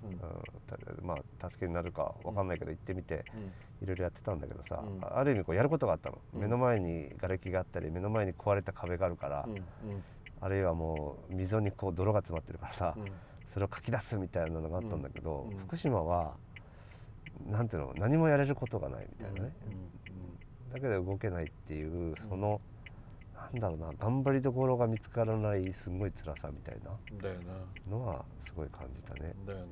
[0.67, 3.83] たまあ助けになるかわかんないけど行ってみてうん。
[3.83, 5.03] いろいろやってたんだけどさ、うん。
[5.03, 6.41] あある意味こうやることがあったの、うん。
[6.41, 9.53] 目の前に瓦礫があったり目の前に壊れた壁があるから、うん。
[9.53, 9.61] うん。
[10.41, 13.05] あるいはもう溝にこう泥が詰まってるからさ、うん。
[13.45, 15.57] それをかき出すみたいなのがあったんだけど、うん。
[15.57, 15.63] うん。
[15.67, 16.35] 福島は
[17.49, 19.53] なんていうの何もやれることがないみたいなね、
[20.73, 22.59] だけど動けないっていうその、
[23.53, 27.35] なんだろうな頑張りどころが見つからないすごい辛さみたいなうんだよ
[27.87, 27.97] な。
[27.97, 29.33] のはすごい感じたね。
[29.45, 29.65] だよな。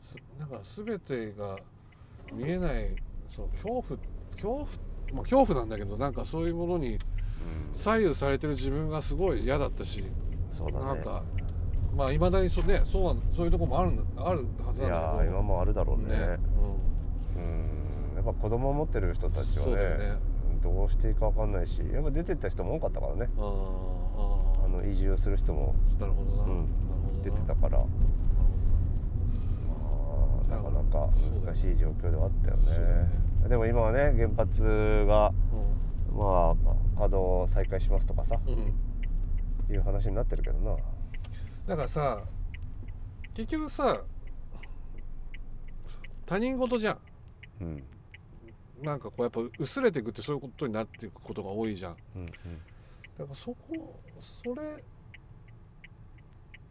[0.00, 1.56] すなんか全てが
[2.32, 2.94] 見えない
[3.28, 4.64] そう恐怖恐怖
[5.12, 6.98] まあ恐怖なんだけどなんかそういうものにうん。
[7.72, 10.04] 左右されてる自分がすごい嫌だったし、
[10.50, 10.84] そうだね。
[10.84, 11.22] なんか
[11.96, 15.24] まあいまだにそ,、ね、そうそういうところもあるんあるはずいなんだけど。
[15.24, 16.18] やー今もあるだろうね。
[16.18, 16.38] ね
[17.36, 18.16] うん。
[18.16, 20.18] やっぱ子供を持ってる人たちはそうだよねね
[20.68, 23.28] どうしていいかわかんないしやっぱ出てった人も多かったからね。
[23.36, 25.74] うん、あの移住する人も。
[25.96, 27.22] ーなるほどな、うん。
[27.22, 27.86] 出てたから、ま
[30.46, 31.08] あなかなか
[31.44, 33.08] 難しい状況ではあったよね。
[33.48, 34.62] でも今はね原発
[35.08, 35.32] が
[36.12, 36.54] うまあ
[36.96, 38.38] 稼働再開しますとかさ
[39.70, 40.76] いう話になってるけどな。
[41.66, 42.22] だからさ
[43.34, 44.02] 結局さ
[46.26, 46.98] 他人事じゃん。
[47.62, 47.82] うん
[48.82, 51.96] なんかこうやっぱ薄れていくってそういうことになっていくことが多いじゃん。
[52.16, 54.78] うんだからそこそれだ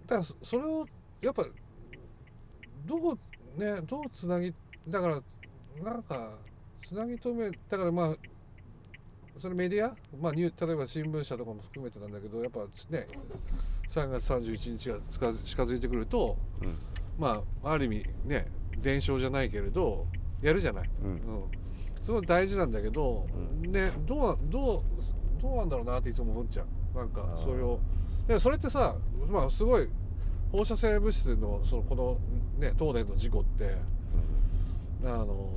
[0.08, 0.86] からそそれを
[1.22, 1.44] やっぱ
[2.86, 4.54] どうねどうつなぎ
[4.88, 5.22] だから
[5.84, 6.38] なんか
[6.82, 8.16] つなぎ止めだからまあ
[9.38, 13.08] それメディア、まあ、ニュー例えば新聞社とかも含めてなんだけどやっぱね
[13.90, 16.76] 3月31日が近づ近づいてくるとうん。
[17.20, 20.08] まあある意味ね伝承じゃないけれど
[20.42, 20.90] やるじゃない。
[21.04, 21.10] うん。
[21.10, 21.18] うん、
[22.08, 23.28] すごい大事なんだけど、
[23.62, 26.98] うねどうどうどうなんだろうなっていつも思っちゃう。
[26.98, 27.82] なんかそれを
[28.26, 28.96] でそれってさ
[29.30, 29.90] まあすごい
[30.50, 32.18] 放射性物質のそのこの
[32.60, 33.76] ね東電の事故って
[35.04, 35.50] あの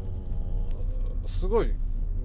[1.25, 1.69] ーすごい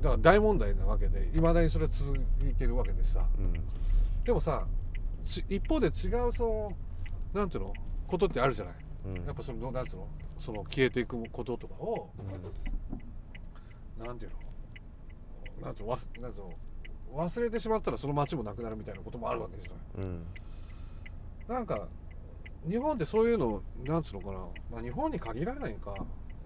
[0.01, 2.17] だから大問題なわけでいまだにそれは続
[2.49, 3.27] いてるわけでさ。
[3.37, 3.53] うん。
[4.23, 4.65] でもさ
[5.23, 6.71] ち一方で違うそ
[7.35, 7.73] のなんていうの？
[8.07, 8.73] ことってあるじゃない。
[9.05, 9.25] うん。
[9.27, 10.07] やっぱそのなんつうの？
[10.39, 12.09] その消えていくこととかを
[13.97, 14.31] なんていう
[15.61, 15.67] の？
[15.67, 15.75] なん
[17.13, 20.07] 忘れてしまったらその街もなくなるみたいなこともあるわけじゃない。
[20.07, 20.25] うん。
[21.47, 21.87] なんか
[22.69, 24.39] 日本ってそういうのなんつうのかな、
[24.71, 25.95] まあ、日本に限らないか。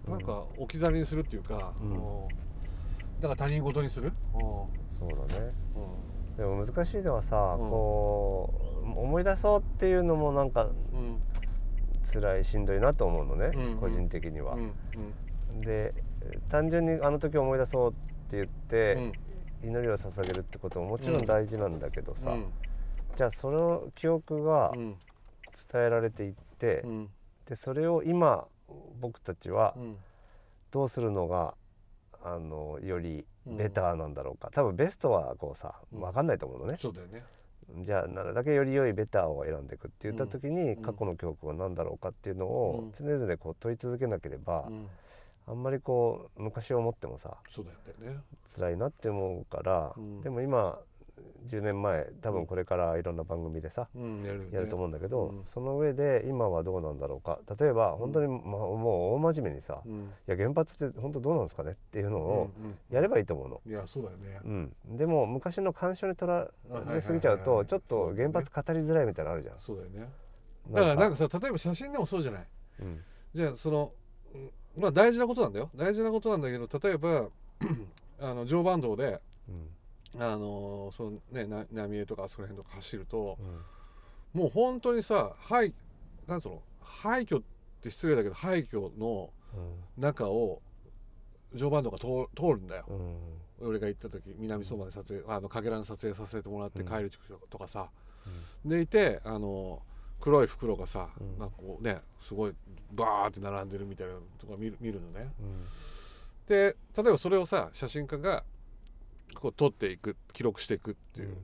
[0.08, 2.24] なんか置き去りにするっていうか、うん。
[2.24, 2.28] うん
[3.20, 4.42] だから他人事にする、うん。
[4.42, 5.52] そうだね。
[6.38, 7.70] うでも難しいのはさ、うん。
[7.70, 11.22] こう思い出そうっていうのもなんかんうん。
[12.12, 13.78] 辛いしんどいなと思うのね、うんうん。
[13.80, 14.56] 個人的には。
[14.56, 14.60] う
[15.58, 15.62] ん。
[15.62, 15.94] で
[16.50, 17.94] 単純にあの時思い出そうっ
[18.30, 19.14] て言っうて、ん。
[19.62, 22.46] 祈りを捧げるってことももちろん大事なんだけどさ、うん。
[23.18, 24.98] じゃあその記憶がうん。
[25.72, 27.10] 伝えられていって、うん。
[27.46, 28.46] でそれを今
[29.02, 29.98] 僕たちはうん。
[30.72, 31.56] どうするのが
[32.24, 36.00] あのよりベターなんだろうか、多分ベストはこうさうん。
[36.02, 37.24] 分かんないと思うのね、そうだよね。
[37.84, 40.82] じゃあなるだけより良いベターを選んでいくって言った時に、うん。
[40.82, 42.52] 過去の記憶は何だろうかっていうのうん。
[42.52, 44.88] を常々こう問い続けなければ、うん
[45.50, 48.20] あんまりこう昔を思ってもさそうだよね。
[48.56, 50.22] 辛いなって思うから、うん。
[50.22, 50.80] でも今
[51.48, 54.50] 10年前多分これからいろんな番組でさ、うんやるよね。
[54.52, 55.46] やると思うんだけど、うん。
[55.46, 57.40] その上で今はどうなんだろうか。
[57.60, 60.12] 例えば本当に、まあ、もう大真面目にさ、いうん。
[60.28, 62.52] や原発って本当どうなんですかねっていうのを
[62.92, 63.62] やればいいと思うの。
[63.66, 64.40] いやそうだよね。
[64.44, 66.34] うん、でも昔の干渉にとら
[66.70, 69.60] はいれすぎちゃうとちょっと原発語りづらいみたいなのあるじゃん。
[69.60, 70.10] そうだよね。
[70.70, 72.48] だからなんかさ例えば写真でもそうじゃない。
[72.82, 73.04] うん。
[73.34, 73.92] じゃあその
[74.34, 75.70] うんまあ大事なことなんだよ。
[75.76, 77.28] 大事なことなんだけど例えば
[78.20, 79.70] あの常磐道でうん。
[80.22, 83.38] あのそのねな浪江とかあそこら辺とか走ると
[84.34, 84.42] うん。
[84.42, 85.74] もう本当にさ廃
[86.28, 86.62] なんつうの？
[86.82, 87.44] 廃墟っ
[87.82, 89.30] て失礼だけど廃墟の
[89.98, 90.62] 中を
[91.54, 92.86] 常磐道が通通るんだよ。
[92.88, 93.68] うん。
[93.68, 97.90] 俺が行った時南相馬で撮影あのかけらの撮影させてもらって帰る時とかさ、
[98.64, 99.82] でいてあの
[100.20, 101.40] 黒い袋がさ、うん。
[101.40, 102.54] なんかこうねすごい
[102.94, 105.32] バーって並んでるみたいなのとか見る見るのね。
[105.40, 105.66] うん。
[106.48, 108.44] で例えばそれをさ写真家が
[109.36, 111.38] こう撮っていく記録していくっていう、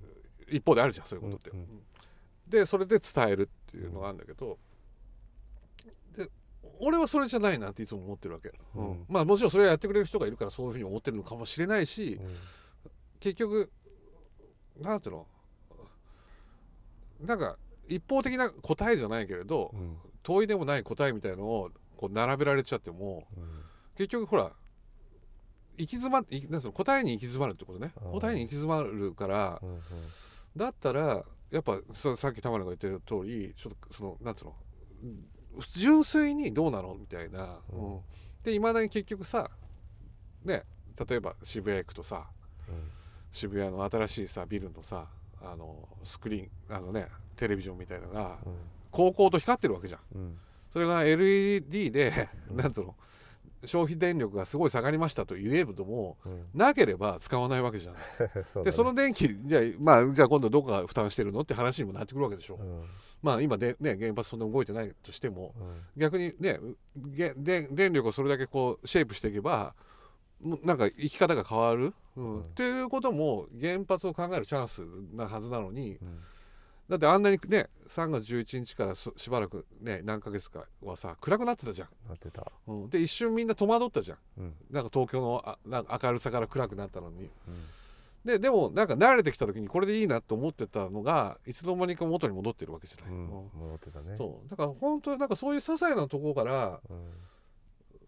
[0.49, 1.67] 一方であるじゃんそういうことって、うんうん。
[2.47, 4.57] でそれで伝えるっていうのがあるんだけど
[6.17, 6.29] で
[6.79, 8.89] 俺はそれじゃないなっていつも思ってるわけ、うん。
[8.89, 9.05] うん。
[9.07, 12.35] まあもちろんそれをやってくれる人がいるからそういうふうに思ってるのかもしれないし、うん。
[13.19, 13.71] 結局
[14.81, 15.27] なんていうの？
[17.21, 17.57] なんか
[17.87, 19.97] 一方的な答えじゃないけれど、うん。
[20.23, 23.43] 問いでもない答えみたいのをこう並べられちゃってもうん。
[23.95, 24.51] 結局ほら
[25.77, 27.93] 行き詰まいなんつうの答えに行き詰まるってことね。
[28.11, 29.81] 答えに行き詰まるからうん
[30.55, 34.55] だったらやっぱそさっき玉野が言ってる通りちょっとそのなんつうの
[35.73, 37.95] 純粋にどうなのみたいな、うん。
[37.95, 38.01] うん。
[38.43, 39.51] でいまだに結局さ
[40.43, 40.63] ね
[41.07, 42.27] 例えば渋谷行くとさ
[43.31, 45.07] 渋谷の新しいさビルのさ
[45.41, 48.53] あのスクリーンあのねテレビジョンみたいなのがうん。
[48.91, 49.99] 高校と光ってるわけじゃん。
[50.15, 50.37] うん。
[50.71, 52.95] それが LED で、う んなんつうの
[53.65, 56.45] 消費電力がすごい下がりましたと言えどもうん。
[56.53, 57.95] なければ使わないわけじゃん。
[58.53, 58.65] そね。
[58.65, 62.55] でその電気じゃあまあじゃあ今度どこが負担してるのって話にもなってくるわけでしょ。
[62.55, 62.85] うん。
[63.21, 65.81] まあ今でね原発そんな動いてないとしてもうん。
[65.97, 66.59] 逆にね
[66.95, 69.75] 電力をそれだけこうシェイプしていけば
[70.41, 72.35] なんか生き方が変わる、うん。
[72.35, 72.41] うん。
[72.41, 76.19] っていうことも原発を考えるチャンスなはずなのにうん。
[76.87, 81.89] だってあんなにね3月11日からそしばらくね何ヶ月かはさ暗くなってたじゃん。
[82.07, 82.51] なってた。
[82.67, 84.17] うん、で一瞬みんな戸惑ったじゃん。
[84.37, 84.53] うん。
[84.69, 87.23] なんか東京のあなんか明るさから暗くなったのに。
[87.23, 87.29] うん。
[88.23, 93.19] ででもなんか慣れてきた時にこれでいいなと思ってたのがいつの間にか元に戻ってるわけじゃない、うん。
[93.19, 93.49] うん。
[93.53, 94.15] 戻ってたね。
[94.17, 94.49] そう。
[94.49, 97.13] だから本当になんかそういう些細なところからうん。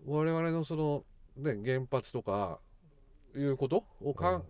[0.08, 1.04] 我々のその、
[1.38, 2.60] ね、原発とか
[3.36, 3.84] いうこと？
[4.02, 4.44] を考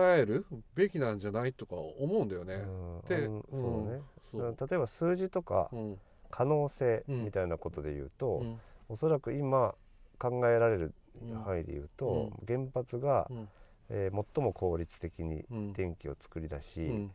[0.00, 0.44] える？
[0.74, 2.54] べきなんじゃないとか思うんだよね。
[2.54, 3.00] うん。
[3.08, 4.02] でそ
[4.32, 4.56] うね。
[4.60, 5.98] 例えば数字とかうん。
[6.30, 7.24] 可能性うん。
[7.24, 8.60] みたいなことで言うと、うん。
[8.88, 9.74] おそらく今
[10.18, 13.48] 考えられるうん範囲で言うと、原発が、うん。
[13.90, 15.72] えー最も効率的にうん。
[15.72, 17.10] 電気を作り出し、うん。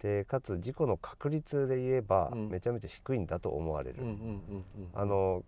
[0.00, 2.48] でかつ事故の確率で言えば、うん。
[2.48, 4.88] めちゃめちゃ低いんだと思われる、うんうんうんうん。
[4.94, 5.44] あの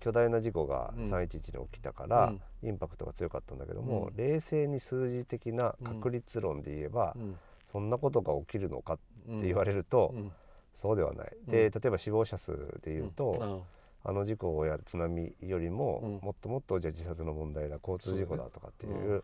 [0.00, 1.04] 巨大な事故がうん。
[1.04, 2.68] 311に起きたから、うん。
[2.68, 4.16] インパクトが強かったんだけども、うん。
[4.16, 7.36] 冷静に数字的な確率論で言えば、うん。
[7.70, 10.32] そんなことが起きるのかっうんて言われると、うん。
[10.74, 11.32] そうではない。
[11.46, 11.50] うん。
[11.50, 13.62] で例えば死亡者数で言うと、うん。
[14.06, 16.10] あの事故や津波よりも、うん。
[16.20, 19.22] もっともっとじゃあ自殺の問題だ交通事故だとかっていう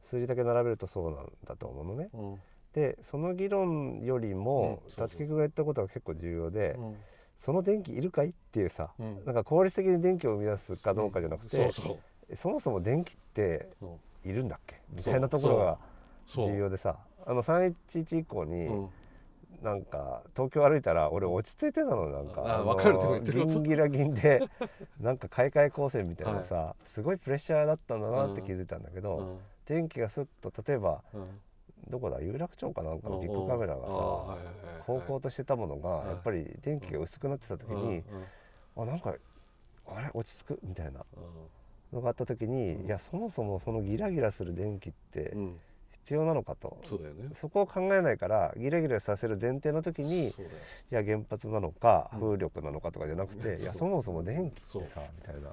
[0.00, 2.10] 数字だけ並べるとそうなんだと思うのね。
[2.14, 2.40] うん。
[2.72, 6.96] でその議論よりもう木君が言ったことが結構重要で、うん
[7.44, 8.28] その電気いるかい？
[8.28, 9.24] っていうさ、うん。
[9.24, 11.70] なんか効率的に電気を生み出すかどうかじゃなくて、
[12.36, 13.68] そもそも電気って
[14.24, 14.80] いるんだっけ？
[14.92, 15.78] みたいなところが
[16.28, 18.88] 重要でさあの311以降に、うん。
[19.60, 22.42] なんか東京歩いたら俺落ち着いてたのなんか。
[22.42, 24.48] のあわかるでも言ってることギンギラギンで
[25.00, 29.38] なんか買い替え光線みたいなさ、すごいプレッシャーだったんだなって気づいたんだけど、うん。
[29.66, 31.40] 電気がスッと例えばうん
[31.88, 32.20] どこだ？
[32.20, 33.92] 有楽町かなんかのビッグカメラがさ
[34.86, 36.08] 高校としてたものがはい。
[36.08, 38.02] やっぱり電気が薄くなってた時に
[38.76, 39.14] うんあなんか
[39.88, 40.10] あれ？
[40.14, 40.58] 落ち着く？
[40.62, 41.20] みたいなう
[41.94, 41.96] ん。
[41.96, 42.86] のがあった時にうん。
[42.86, 45.60] いやそもそもそのギラギラする電気ってうん。
[46.04, 46.78] 必要なのかと。
[47.32, 50.34] そこを考えないからギラギラさせる前提の時にい
[50.90, 52.20] や原発なのかうん。
[52.20, 55.42] 風力なのかとかじゃなくて、 いやそもそも電気ってさみたいな。
[55.42, 55.50] だ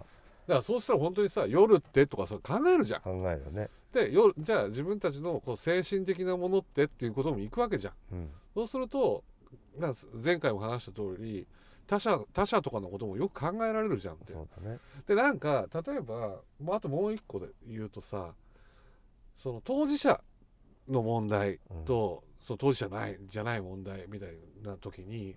[0.50, 3.02] からそうしたら本当にさ夜ってとかさ考えるじゃん。
[3.02, 7.94] 考えるよね、で夜じゃあ自分たちのこう精神的なものってっていうこともいくわけじゃん。
[8.12, 8.30] うん。
[8.54, 9.24] そうすると
[10.24, 11.48] 前回も話した通り
[11.88, 14.34] 他者他者とかのこともよく考えられるじゃんって。
[14.34, 14.80] そうだね。
[15.08, 18.34] でなんか例えば、まあ、あともう一個で言うとさ
[19.38, 20.22] その当事者
[20.88, 24.30] の問題と、その当事者ないじゃない問題みたい
[24.64, 25.36] な時に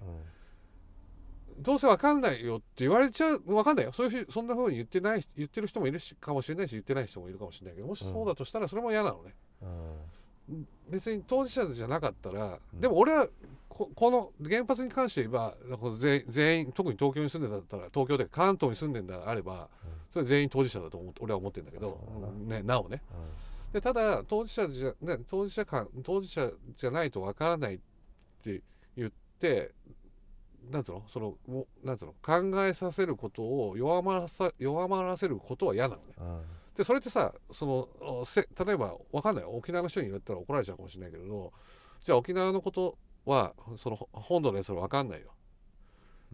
[1.63, 3.93] どうせわかんないよって言われちゃうわかんないよ。
[3.93, 9.69] そういうふそんなふうに言ってない言ってる人もいるしかもしれないし言ってない人もいるかもしれないけどもしそうだとしたらそれも嫌なのね、うん。
[9.69, 13.29] うん別に当事者じゃなかったら、うんでも俺は
[13.69, 15.55] ここの原発に関して言えば
[15.97, 19.71] 全全員特に東京に住んでんだったら東京で関東に住んでんだあれば
[20.11, 21.99] それは全員当事者だと思って俺は思ってるんだけど
[22.47, 23.01] ね、なおね。
[23.71, 27.79] うでただ当事者じゃ、ね、当事者感当事者じゃないとわからないっ
[28.45, 28.61] て
[28.95, 29.71] 言って
[30.71, 31.03] なんつうの？
[31.09, 31.35] その
[31.85, 32.15] なんつうの？
[32.23, 36.15] 考えさせることを弱まらさ弱まらせることは嫌なのね。
[36.19, 36.43] んうん。
[36.77, 41.53] でそれってさそのおせ例えばわかんない沖縄の人に言ったら怒られちゃうかもしれないけれど
[42.01, 42.97] じゃあ沖縄のこと
[43.27, 45.29] はそのほ本土のやつらわかんないよ。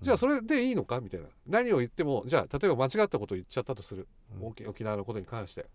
[0.00, 1.00] じゃあそれでいいのか？
[1.00, 1.26] みたいな。
[1.46, 4.06] 何を言ってもじゃあ例えば間違ったことを言っちゃったとする、
[4.40, 4.46] うん。
[4.46, 5.66] 沖沖縄のことに関して。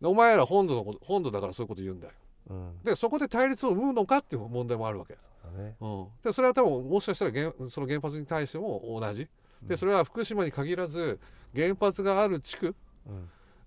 [0.00, 2.12] でお前ら本土のこと本土だからそういうこと言うんだよ
[2.48, 2.82] うん。
[2.82, 5.76] でそこで対立を生むのかっていう問題もあるわけ、そうだね。
[5.80, 9.28] うん、でそれは多分もしかしたら原その原発に対しても同じ。
[9.62, 11.18] でそれは福島に限らず
[11.54, 12.74] 原発がある地区。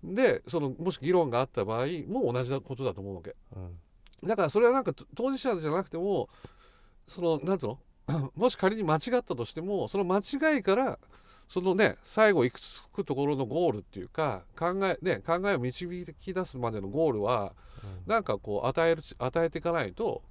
[0.04, 0.16] うん。
[0.16, 3.36] でそのもし議論があった場合も同じことだと思うわけ。
[3.56, 4.28] うん。
[4.28, 6.30] だからそれはなんかと当事者じゃなくても
[7.08, 7.80] そのなんつうの？
[8.36, 10.98] もし仮に間違ったとしてもその間違いから
[11.50, 17.54] そのね最後行くつくところのゴールっていうか考えね考えを導き出すまでのゴールは
[18.06, 20.22] なんかこう与える与えていかないと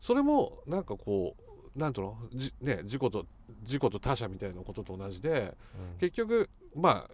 [0.00, 1.36] それもなんかこ
[1.76, 3.26] うなんとのじね自己と
[3.62, 5.98] 自己と他者みたいなことと同じでうん。
[5.98, 7.10] 結局まあ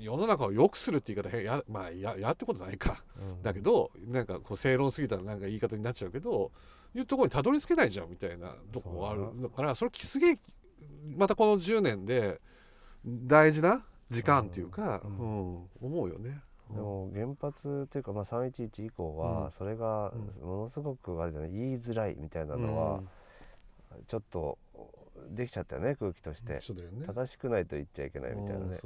[0.00, 3.02] 世の中を良くするって言い方へやまあややってことないか。
[3.20, 3.42] うん。
[3.42, 6.52] だけどなんかこう正論すぎたらなんか言い方になっちゃうけど
[6.94, 10.38] いうところにたどり着けないじゃんみたいなとこがあるだからそれすげえ
[11.16, 12.40] またこの10年で
[13.04, 15.52] 大事な時間っていうか、ううん。
[15.54, 16.40] ん思うよね。
[16.70, 19.42] でも原発というかまあ311以降うん。
[19.44, 23.02] はそれがうものすごくあれだね言いづらいみたいなのは
[24.06, 24.58] ちょっと
[25.30, 26.60] できちゃったよね空気としうんて。
[27.06, 28.78] 正しくないと言っちゃいけないみたいなね。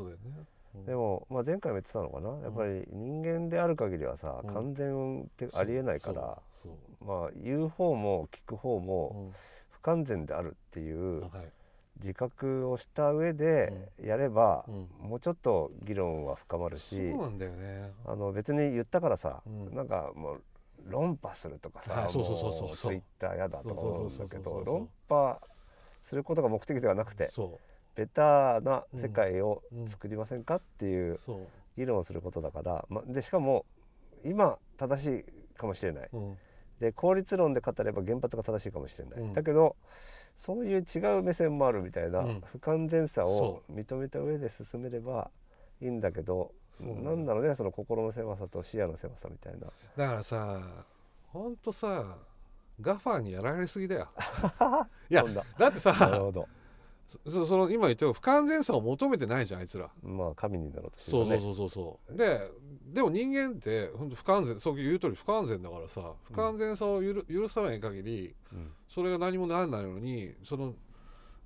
[0.87, 2.31] でも、まあ、前回も言ってたのかな？
[2.43, 4.55] やっぱり人間である限りはさ、うん。
[4.55, 6.39] 完全ってありえないから、
[7.05, 9.33] まあ、言う方も聞く方も
[9.71, 11.31] 不完全であるっていううんはい
[12.03, 14.73] 自覚をした上でやれば、う
[15.07, 15.09] ん。
[15.09, 17.93] もうちょっと議論は深まるし、そうなんだよね。
[18.05, 19.75] あの別に言ったからさ、うん。
[19.75, 20.43] なんかもう
[20.87, 22.77] 論破するとかさ、はいそうそうそうそう。
[22.77, 25.39] ツイッターやだとか思うんだけど論破
[26.03, 27.59] することが目的ではなくてそ
[27.95, 31.19] ベターな世界をうん作りませんかっていう。
[31.77, 33.65] 議論をすることだから、ま、でしかも
[34.25, 35.25] 今正しい
[35.57, 36.09] かもしれない。
[36.13, 36.39] うん。
[36.81, 39.33] で効率論で語れば原発が正しいかもしれない、うん。
[39.33, 39.77] だけど
[40.37, 42.43] そういう違う目線もあるみたいなうん。
[42.53, 45.31] 不完全さをそ認めた上で進めれば
[45.81, 49.67] いいんだけど、なんだろうねその心の狭さと視野の狭さみたいな。
[49.97, 50.61] だからさ
[51.29, 52.17] ほんとさ
[52.81, 54.09] ガファーにやられすぎだよ。
[55.09, 55.43] いやそんな。
[55.59, 56.49] だってさなるほど
[57.29, 59.91] そその今言ったように不完全さを求めてないじゃんあいつら。
[60.03, 61.41] まあ神になろうとしてそうるね。
[61.41, 62.51] そうそうそうそうで
[62.87, 68.73] でも人間って本当不完全そう言う通り不完全だからさ不完全さをゆる許さない限りうん。
[68.89, 70.75] それが何もならないのにその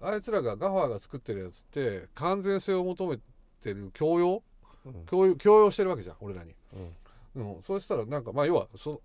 [0.01, 3.19] あいつらがガファーが作ってるやつって完全性を求め
[3.63, 4.43] てる教養？
[4.85, 5.07] うん。
[5.07, 6.55] 教養教養してるわけじゃん俺らに、
[7.37, 7.55] うん。
[7.57, 9.01] うん、そうしたらなんかまあ要はそ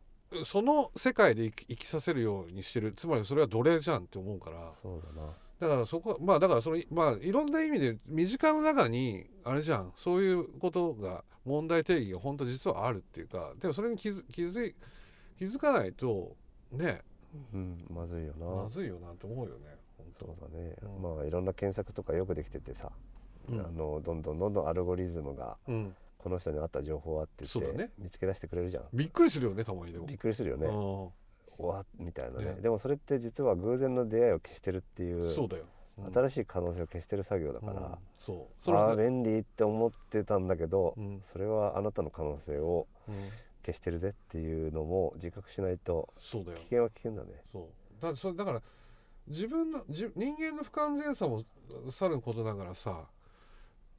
[0.46, 2.94] その世界で生き生きさせるようにしてる。
[2.94, 4.72] つまりそれは奴隷じゃんって思うから。
[4.74, 5.30] そうだな
[5.62, 9.94] だからそこまあだからそのまあいろんな意味で身近の中にあれじゃん。
[9.96, 13.54] そういうことが問題定義が本当実はあるっていうか。
[13.60, 14.76] でもそれに気づ気づい
[15.38, 16.36] 気づかないと
[16.72, 17.02] ね。
[17.54, 19.78] うんまずいよな、まずいよなと思うよね。
[19.98, 21.16] 本そう当だね、うん。
[21.18, 22.92] まあいろんな検索とかよくできててさ、
[23.48, 23.60] うん。
[23.60, 25.96] あのどんどんどんどんアルゴリズムがうん。
[26.18, 27.92] この人に合った情報はって言って、そうだね。
[27.98, 28.84] 見つけ出してくれるじゃん。
[28.94, 30.06] びっくりするよねたまにでも。
[30.08, 30.68] びっくりするよね
[31.68, 32.46] わみたいなね。
[32.46, 32.56] ね。
[32.62, 35.70] でもそれって実は偶然の出会いを消してるっていうそうだよ、うん
[36.14, 37.96] 新しい可能性を消してる作業だから、うん。
[38.18, 38.64] そう。
[38.64, 41.20] それああは、便利って思ってたんだけど、うん。
[41.22, 43.16] それはあなたの可能性をうん。
[43.64, 47.44] 消してるぜっていうのも自覚しないと危険は危険だね。
[47.52, 48.02] そう。
[48.02, 48.62] だそれだから
[49.28, 51.44] 自分のじ人間の不完全さも
[51.92, 53.06] さることながらさ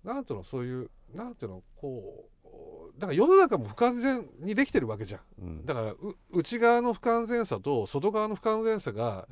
[0.02, 2.32] なんていうのそういうなんていうのこう
[2.98, 5.20] だから世の中も不完全にできてるわけじゃん。
[5.42, 5.66] うん。
[5.66, 5.96] だからう
[6.32, 9.26] 内側の不完全さと外側の不完全さが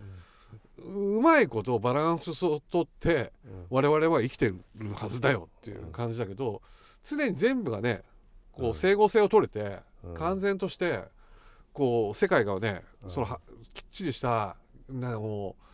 [0.79, 3.67] ううまいことバランスをとってうん。
[3.71, 4.57] 我々は生きてる
[4.95, 6.63] はずだよっていう感じだけど
[7.03, 8.03] 常に全部がね
[8.53, 10.15] こう整合性を取れてうん。
[10.15, 11.05] 完全として
[11.73, 13.41] こう世界がねうんそのは
[13.73, 14.57] きっちりした
[14.89, 15.70] なもうな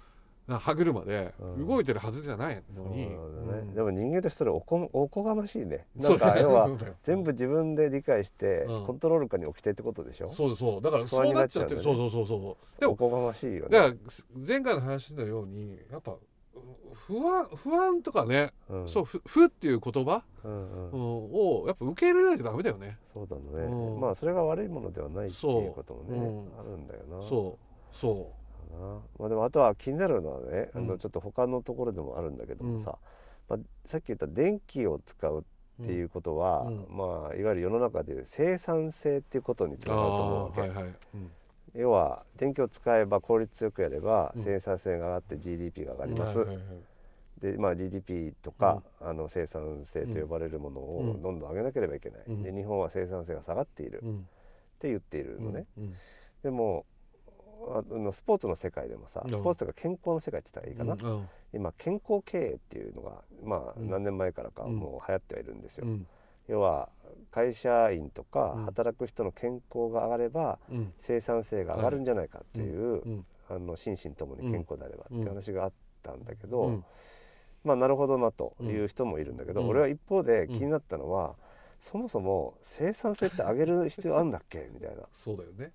[0.58, 1.66] 歯車でうん。
[1.66, 3.58] 動いてるはずじゃないのに、そうなんだね。
[3.58, 3.74] うん。
[3.74, 5.86] でも人間としてはおこおこがましいね。
[5.96, 6.70] なんか要は
[7.02, 8.86] 全部自分で理解してうん。
[8.86, 10.28] コントロール下に置きたいってことでしょ？
[10.28, 12.80] そうそうだからそうなっちゃってる、になっちゃそううんそうそうそう。
[12.80, 13.68] でもおこがましいよね。
[13.70, 13.94] だから
[14.46, 16.18] 前回の話のようにやっぱう
[16.94, 18.88] 不安不安とかね、うん。
[18.88, 20.90] そうふ不っていう言葉、うんうん。
[20.90, 21.00] うん、
[21.32, 22.98] をやっぱ受け入れないとダメだよね。
[23.04, 24.00] そうだね、うん。
[24.00, 26.22] まあそれが悪いものではないっていうこともね、う。
[26.22, 26.58] ん。
[26.58, 27.22] あるんだよな。
[27.22, 27.94] そう。
[27.94, 28.30] そ
[28.70, 29.00] な。
[29.18, 30.86] まあ、でもあとは気になるのはね、あうん。
[30.86, 32.98] のちょっと他のところでもあるんだけどもさ、
[33.48, 33.60] うん。
[33.60, 35.44] まあ、さっき言った電気を使う
[35.78, 36.86] うっていうことは、うん。
[36.90, 41.30] まあいわゆる世の中でいう生産性っていうことにつながると思うわけ、はいはい、うん。
[41.74, 44.42] 要は電気を使えば効率よくやればうん。
[44.42, 46.66] 生産性が上がって GDP が上がります、はいはいはい
[47.40, 51.22] で、まあ、GDP とか、あの生産性と呼ばれるものをうん。
[51.22, 52.42] どんどん上げなければいけない、うん。
[52.42, 54.28] で日本は生産性が下がっているっうん。
[54.78, 55.94] て言っているのね、うん。
[56.42, 56.95] でもあ
[57.90, 59.30] のスポーツの世界でもさうん。
[59.30, 61.20] スポーツとか健康の世界って言ったらいいかな、
[61.52, 64.76] 今健康経営っていうのがまあうん何年前からかうん。
[64.76, 66.06] もう流行ってはいるんですよ、うん。
[66.48, 66.88] 要は
[67.30, 68.64] 会社員とかうん。
[68.66, 70.92] 働く人の健康が上がればうん。
[70.98, 73.26] 生産性が上がるんじゃないかっていう、うん。
[73.48, 76.84] あの心身ともに健康であればっていう話があったんだけど、うん。
[77.64, 79.68] まあなるほどなという人もいるんだけど、うん。
[79.68, 81.34] 俺は一方で気になったのは、
[81.78, 84.68] そもそも生産性って上げる必要あるんだっけ？
[84.72, 85.72] みたいな、そうだよね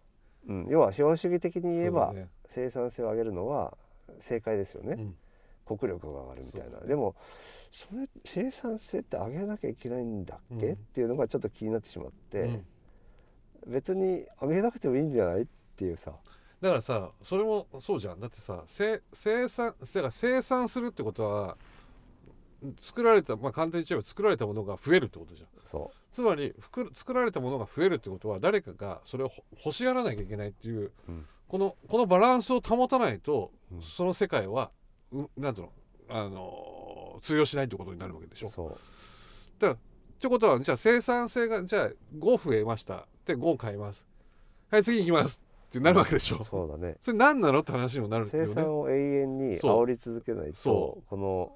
[0.47, 2.13] うん、要は資本主義的に言えば、
[2.49, 3.77] 生産性を上げるのは
[4.19, 4.95] 正解ですよね、
[5.67, 5.77] うん。
[5.77, 6.87] 国力が上がるみたいな、ね。
[6.87, 7.15] でも
[7.71, 10.73] それ生産性って上げなきゃいけないんだっけ、うん。
[10.73, 12.65] っていうのがちょっと気になってしまって、うん。
[13.67, 15.43] 別に上げなくてもいいんじゃない？
[15.43, 15.45] っ
[15.77, 16.11] ていうさ、
[16.59, 18.19] だからさそれもそうじゃん。
[18.19, 21.57] だってさせ生産生産するってことは
[22.79, 25.49] 作られたまあ簡単に言えば作られたものが増えるってことじゃん。
[25.63, 26.53] そつまり
[26.93, 34.71] 作られたものが増えるってことは誰かがそれをほ欲しがらなきゃいけないっていう、うんこのこのバランスを保たないと、うんその世界は
[35.11, 35.69] うなんつうの
[36.07, 38.47] あの通用しないってことになるわけでしょ。
[38.47, 38.51] う。
[38.51, 38.77] そ
[39.59, 39.77] だからっ
[40.17, 43.05] てことはじゃあ生産性がじゃあ5増えました。
[43.25, 44.07] で5買います。
[44.69, 45.43] はい次行きます。
[45.67, 46.37] ってなるわけでしょ。
[46.37, 46.95] うそうだね。
[47.01, 47.59] それ何なの？
[47.59, 48.45] って話にもなるよ生ね。
[48.47, 51.51] 産を永遠に煽り続けないとそこの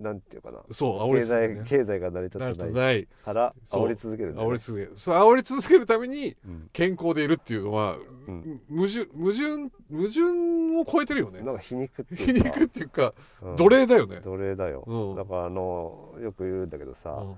[0.00, 0.58] なんていうかな。
[0.70, 4.42] そう煽り経済ね、経済が成り立たないから煽り続けるね。
[4.42, 4.92] 煽り続ける。
[4.96, 6.70] そう煽り続けるためにうん。
[6.72, 8.60] 健康でいるっていうのは、うん。
[8.70, 11.42] 矛盾矛盾矛盾を超えてるよね。
[11.42, 12.48] なんか皮肉って皮いうか。
[12.48, 13.56] 肉っていうかうん。
[13.56, 15.16] 奴隷だよね、奴隷だよ、うん。
[15.16, 17.36] だからあのよく言うんだけどさ、うん。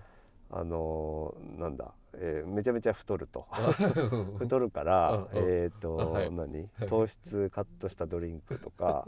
[0.50, 3.46] あのなんだ、えーめちゃめちゃ太ると。
[4.12, 4.38] うん。
[4.38, 6.30] 太るから、えっ、と、はい。
[6.30, 6.68] 何？
[6.88, 9.06] 糖質カットしたドリンクとか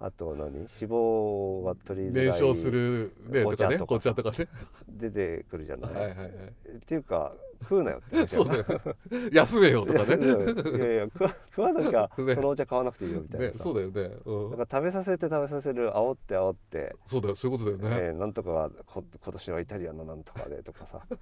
[0.00, 0.52] あと何？
[0.52, 4.48] 脂肪が取りづらい燃焼するねとかね紅茶とかね。
[4.88, 6.28] 出てくるじゃない、はいはいはい。
[6.28, 7.32] っていうか
[7.64, 8.64] 食うなよって話そうだよ。
[9.32, 10.24] 休めよとかね。
[10.24, 10.28] い
[10.78, 12.34] やいや食わ食わなきゃ ね。
[12.34, 14.50] そのお茶買わなくていいよみたいなねさ、そうだよね、うん。
[14.50, 17.36] なんか食べさせて食べさせる煽って煽って、そうだよ。
[17.36, 21.00] そういうことだよね、えーなんとかはこ今年はイタリアのなんとかでとかさ。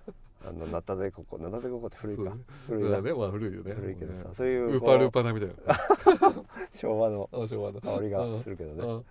[0.44, 2.36] あのナタデココナタデココって古いか。
[2.66, 2.90] 古い。
[2.90, 2.98] な。
[2.98, 3.74] うんねまあ古いよね。
[3.74, 5.54] 古いけどさねそういうウーパールーパー並みだよ
[6.74, 7.28] 昭和の。
[7.32, 7.80] あ昭和の。
[7.80, 9.04] 香りがするけどね。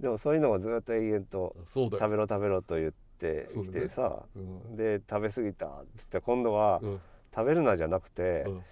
[0.00, 3.03] でもそういうのがずっと永遠と食べろ食べろと言って
[3.48, 3.80] そうだね。
[3.80, 4.76] きてさ、うん。
[4.76, 7.00] で食べ過ぎたっつって今度はうん。
[7.34, 8.62] 食べるなじゃなくて、うん。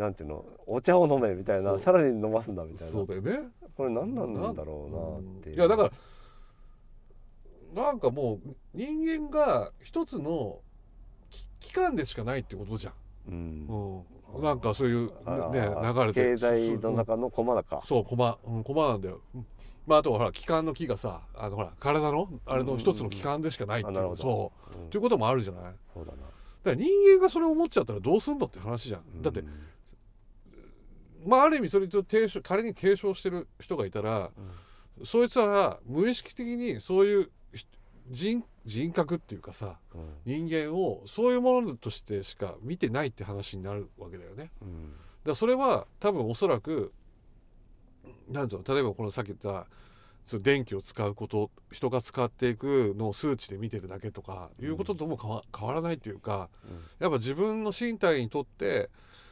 [0.00, 2.92] なんていうのお茶を飲めみたいなさらに飲ますんだみたいな。
[2.92, 3.48] そうだよね。
[3.76, 5.90] これ何なんだろうなっていう、いやだか
[7.74, 8.40] らなんかもう
[8.74, 10.60] 人間が一つの
[11.30, 12.94] き期間でしかないってことじゃん、
[13.28, 14.04] うん。
[14.36, 19.46] うん、なんかそういうあねー流れて経済の中の駒だか、そう駒、うん、駒なんだよ、うん
[19.86, 24.22] まああとはほら気管の木がさあのほら体のあれの一つの器官でしかないっていう、あなるほど。
[24.22, 24.78] そう。
[24.82, 24.90] うん。
[24.90, 25.62] ということもあるじゃない？
[25.64, 26.18] だかそうだな。
[26.64, 29.48] ら人間がそれを思っちゃったらどうすんのって話じゃん、だってうん
[31.26, 34.30] まあある意味それと提唱仮に提唱してる人がいたら、
[35.04, 37.66] そいつは無意識的にそういうひ
[38.08, 40.48] 人人格っていうかさうん。
[40.48, 44.36] 人間をそういうものとしてしか見てないって話になるわけだよね。
[44.36, 44.92] だかうん
[45.24, 46.92] らそれは多分おそらく
[48.28, 49.66] なんていうの例えばこのさっき言った
[50.24, 56.48] その電気を使うこと人が使っていくのを数値で見てるだけとかいうこととも変わ変わらないっていうか
[57.00, 58.88] やっぱ自分の身体にとって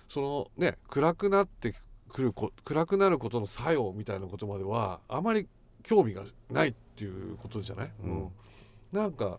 [0.08, 1.72] そのね暗くなって
[2.08, 5.46] くるこ暗くなることの作用みたいなことまではあまり
[5.82, 8.28] 興味がないっていうことじゃない、うん。
[8.92, 9.38] なんか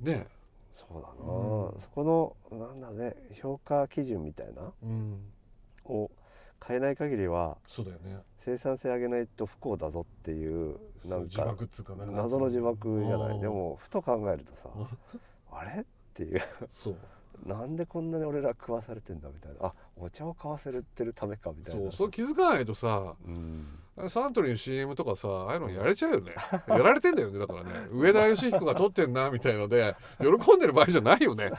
[0.00, 0.26] ね。
[0.72, 1.80] そうだな、うん。
[1.80, 5.20] そこのなんだろうね評価基準みたいなうん。
[5.84, 6.10] を
[6.66, 8.18] 変えない限りはそうだよね。
[8.38, 11.54] 生産性上げないと不幸だぞっていうなん自か
[12.12, 13.36] 謎の自爆じゃなうん。
[13.36, 14.68] いでもふと考えるとさ
[15.52, 15.82] あれ？
[15.82, 15.84] っ
[16.14, 16.40] ていう。
[16.70, 16.96] そう。
[17.46, 19.66] なんでこんなに俺ら食わされてんだみたいな。
[19.68, 21.80] あお茶を買わせてるためかみたいな。
[21.82, 23.78] そうそれ気づかないとさうん
[24.08, 26.32] サントリーの CM とかさああいうのやれちゃうよね。
[26.68, 27.70] やられてんだよねだからね。
[27.92, 31.50] 上田義彦が撮ってんなみたいので喜んでる場合じゃないよね。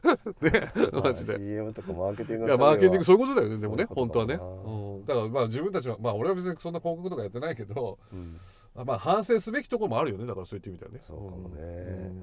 [0.40, 1.36] ね まあマジで。
[1.36, 8.38] CM とかマーケティングいやマーケティンググそういうことだよねでもね本当はね、うん、だからまあ自分たちはまあ俺は別にそんな広告とかやってないけどうん。
[8.74, 11.00] まあ反省すべきところもあるよねだからそう言ってみたらね。
[11.06, 11.60] そうかもね、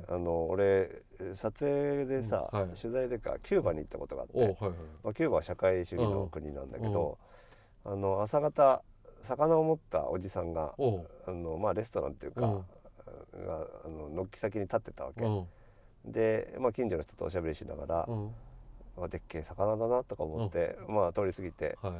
[0.07, 0.15] うん。
[0.15, 1.01] あの俺
[1.33, 2.59] 撮影でさ、うん。
[2.59, 2.69] はい。
[2.69, 4.55] 取材でかキューバに行ったことがあって、はいはい
[5.03, 7.17] まあ、キューバは社会主義の国なんだけど、
[7.83, 8.81] あの朝方
[9.27, 10.73] 魚を持ったおじさんが
[11.27, 12.65] あの、まあ、レストランっていうか、うん。
[13.45, 15.41] があの軒先に立ってたわけ、う
[16.07, 16.11] ん。
[16.11, 18.31] で、まあ、近所の人とおしゃべりしながら、うん。
[18.99, 21.93] あでっけえ魚だなとか思って、まあ通り過ぎてはい。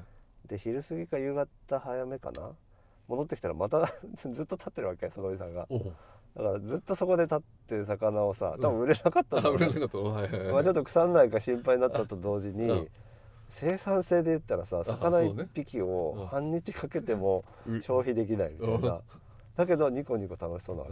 [0.48, 2.52] で昼過ぎか夕方早めかな
[3.08, 3.94] 戻ってきたらまた
[4.32, 5.68] ずっと立ってるわけそのおじさんが。
[6.36, 9.98] だからずっとそこで立って魚をさ多分売れなかったんうね 売れなかった。
[9.98, 10.54] のはいはいはい。
[10.54, 12.88] まあちょっと腐んないか心配になったと同時に、うん
[13.50, 15.44] 生産性で言ったらさ魚そうね。
[15.44, 15.88] 1匹うん。
[15.88, 19.02] を半日かけてもう消費できないみたいな、うん。
[19.56, 20.88] だけどニコニコ楽しそうなわ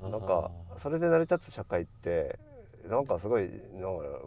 [0.00, 2.38] けなんかそれで成り立つ社会って
[2.88, 3.58] なんかすごいなんか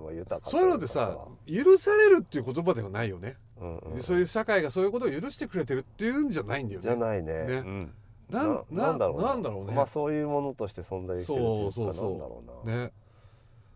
[0.02, 6.84] まあ豊かそういうのでさ許されるっていう言葉ではないよね、うんうんそういう社会がそういうことを許してくれてるっていうんじゃないんだよね。
[6.84, 7.46] じゃないね。
[7.46, 7.54] ね。
[7.54, 7.94] うん。
[8.30, 9.36] なんななんだろうな。
[9.36, 9.74] んだろうね。
[9.74, 12.74] まあそういうものとして存在してるっていうかそうそうそうなんだろうな。
[12.74, 12.92] ね。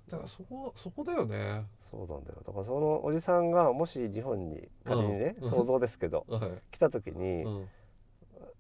[0.09, 2.37] だからそこそこだよねそうなんだよ。
[2.45, 5.49] だからそのおじさんがもし日本に仮にね、うん。
[5.49, 7.67] 想像ですけどはい、来た時に、うん、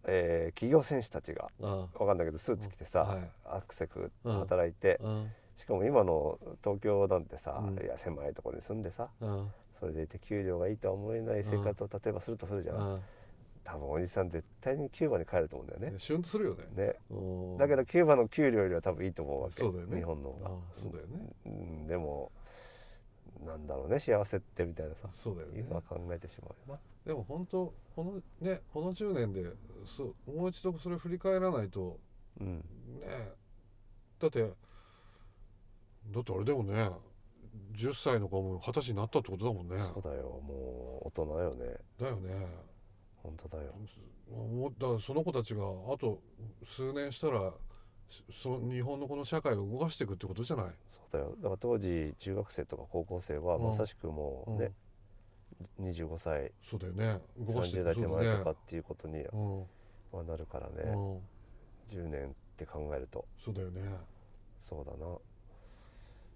[0.05, 3.31] えー企業選手たちがあわかんないけどスーツ着てさ、はい。
[3.45, 5.31] アクセクうん働いて、うん。
[5.57, 7.83] しかも今の東京なんてさ、うん。
[7.83, 9.51] いや狭いところに住んでさうん。
[9.79, 13.01] それでいて給料がいいとは思えない生活を例えばするとするじゃん、うん。
[13.63, 15.91] 多分おじさん絶対にキューバに帰ると思うんだよね。
[15.91, 16.63] ねシュンとするよね。
[16.75, 16.95] ね。
[17.11, 17.15] う
[17.55, 17.57] ん。
[17.57, 19.55] だけどキューバの給料よりは多分いいと思うわけ。
[19.55, 19.97] そうだよね。
[19.97, 20.49] 日本の方が。
[20.49, 21.29] あそうだよね。
[21.45, 22.31] うん、でも
[23.45, 25.07] なんだろうね幸せってみたいなさ。
[25.11, 25.59] そうだよね。
[25.59, 29.45] 今考えてしまうよなでも本当このねこの10年で
[29.85, 31.97] そうもう一度それ振り返らないと
[32.39, 32.57] うん。
[32.99, 33.31] ね
[34.19, 36.89] だってだってあれでもね。
[37.73, 39.77] 10歳の子も二十歳になったってことだもんね。
[39.93, 40.39] そうだよ。
[40.45, 41.77] もう大人よね。
[41.99, 42.47] だよね。
[43.23, 43.73] 本当だよ。
[44.31, 46.21] もうだからその子たちがあと
[46.63, 47.53] 数年したらし
[48.31, 51.35] その日本のこの社会を動かしていくってことじゃない、そうだよ。
[51.37, 53.63] だから当時中学生とか高校生はうん。
[53.63, 54.71] まさしくもうね、
[55.79, 56.51] 25歳。
[56.63, 57.21] そうだよね。
[57.37, 59.59] 動かしてい30代手前とかっていうことにうん。
[60.11, 61.17] はなるからね、うん、
[61.89, 63.25] 10年って考えると。
[63.37, 63.81] そうだよね。
[64.61, 65.17] そうだな。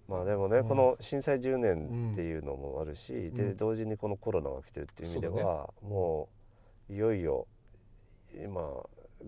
[0.06, 0.68] まあでもね、うん。
[0.68, 3.34] この震災10年っていうのもあるし、ん。
[3.34, 6.28] で同時にこのコロナが来てるっていう意味でそうだは、も
[6.88, 7.48] ういよいよ
[8.42, 8.60] 今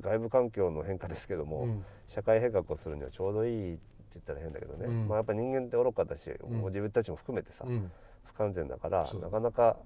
[0.01, 1.85] 外部環境の変化ですけども、うん。
[2.07, 3.83] 社会変革をするにはちょうどいいって
[4.15, 5.09] 言ったら変だけどね、うん。
[5.09, 6.53] まあやっぱ人間って愚かだし、ん。
[6.53, 7.91] もう自分たちも含めてさ、うん。
[8.25, 9.77] 不完全だからなかなか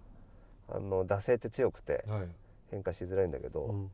[0.68, 2.28] あの惰性って強くてはい。
[2.70, 3.90] 変化しづらいんだけど、まうん。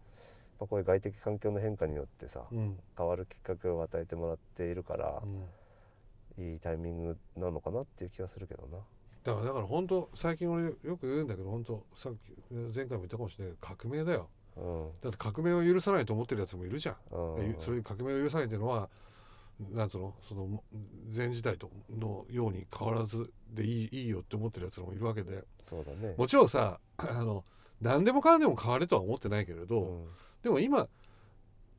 [0.61, 2.79] あ、こういう外的環境の変化によってさ、うん。
[2.97, 6.45] 変わるきっかけを与えてもらっているからう、ん。
[6.53, 8.79] いいタイミングなのかなっていう気はするけどな。
[9.25, 14.89] だからだから本当最近俺よく言うんだけど本当さっき前回も言ったかもしれないけど革命だようん。
[15.03, 16.97] だって革命を許さないと思ってるやつもいるじゃん。
[17.13, 17.53] うん。
[17.53, 18.89] でそれに革命を許さないっていうのは
[19.73, 20.15] なんつうの？
[20.23, 20.63] その
[21.15, 25.45] 前時代とのように変わらずでいいいいよって思ってるやつもいるわけで。
[25.63, 26.15] そうだね。
[26.17, 27.45] もちろんさ あの
[27.81, 30.07] 何でもかんでも変われとは思ってないけれど、うん。
[30.43, 30.89] でも今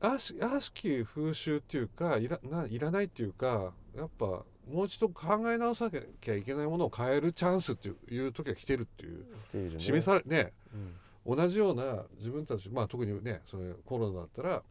[0.00, 9.24] 悪し悪しき風習っていうかいらないらないっていうかやっぱもう一度考え直さなきゃいけないものを変えるチャンスっていういう時が来てるっていう。
[9.48, 9.80] 来ているね。
[9.80, 10.52] 示されね。
[10.72, 10.94] うん
[11.36, 14.62] 同じような自分たちまあ特にねそれコロナだったら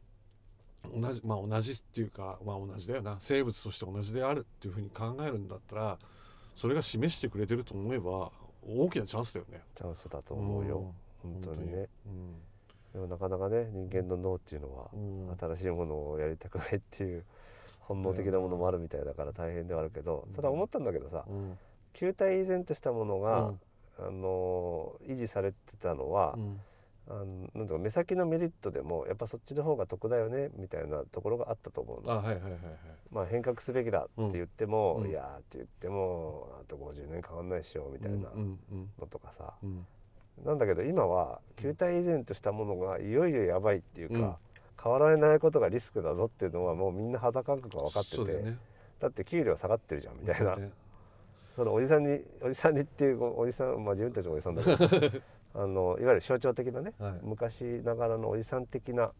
[0.91, 3.17] 同じまあ同じっていうかまあ同じだよな。
[3.19, 5.97] 生物として同じであるっていうふうに考えるんだったら
[6.55, 8.31] それが示してくれてると思えば
[8.67, 9.61] 大きなチャンスだよね。
[9.75, 10.93] チャンスだと思うよ。
[11.21, 11.87] 本当にね。
[12.05, 12.35] うん。
[12.93, 15.35] でもなかなかね人間の脳っていうのはうん。
[15.39, 17.23] 新しいものをやりたくないっていう
[17.81, 21.57] 本能的なものもあるみたいだから大変ではあるけどただ思ったんだけどさうん。
[21.93, 23.59] 球体依然としたものがうん
[23.99, 26.59] あの維持されてたのはうん。
[27.09, 32.11] あのなんとか目先のメリットでもやっぱそっちの方が得だよねみたいなところがあったと思うの。
[32.11, 32.37] あは
[33.11, 35.09] まあ変革すべきだって言っても、うん。
[35.09, 39.87] いやーって言ってもあと50年変わんないっしょみたいなうんうんのとかさ、うん。
[40.43, 44.35] なんだけど今は球体依然としたものがいよいよやばいっていうか、うん。
[44.83, 48.53] 変わらないことがリスクだぞっていうのはもうみんな肌感覚が分かってて
[48.99, 50.71] だって給料下がってるじゃんみたいな、ね
[51.57, 55.21] そのおじさんにおじさんにっていうおじさんまあ自分たちもおじさんだけど
[55.59, 57.19] あのいわゆる象徴的なね、はい。
[57.23, 59.11] 昔ながらのおじさん的な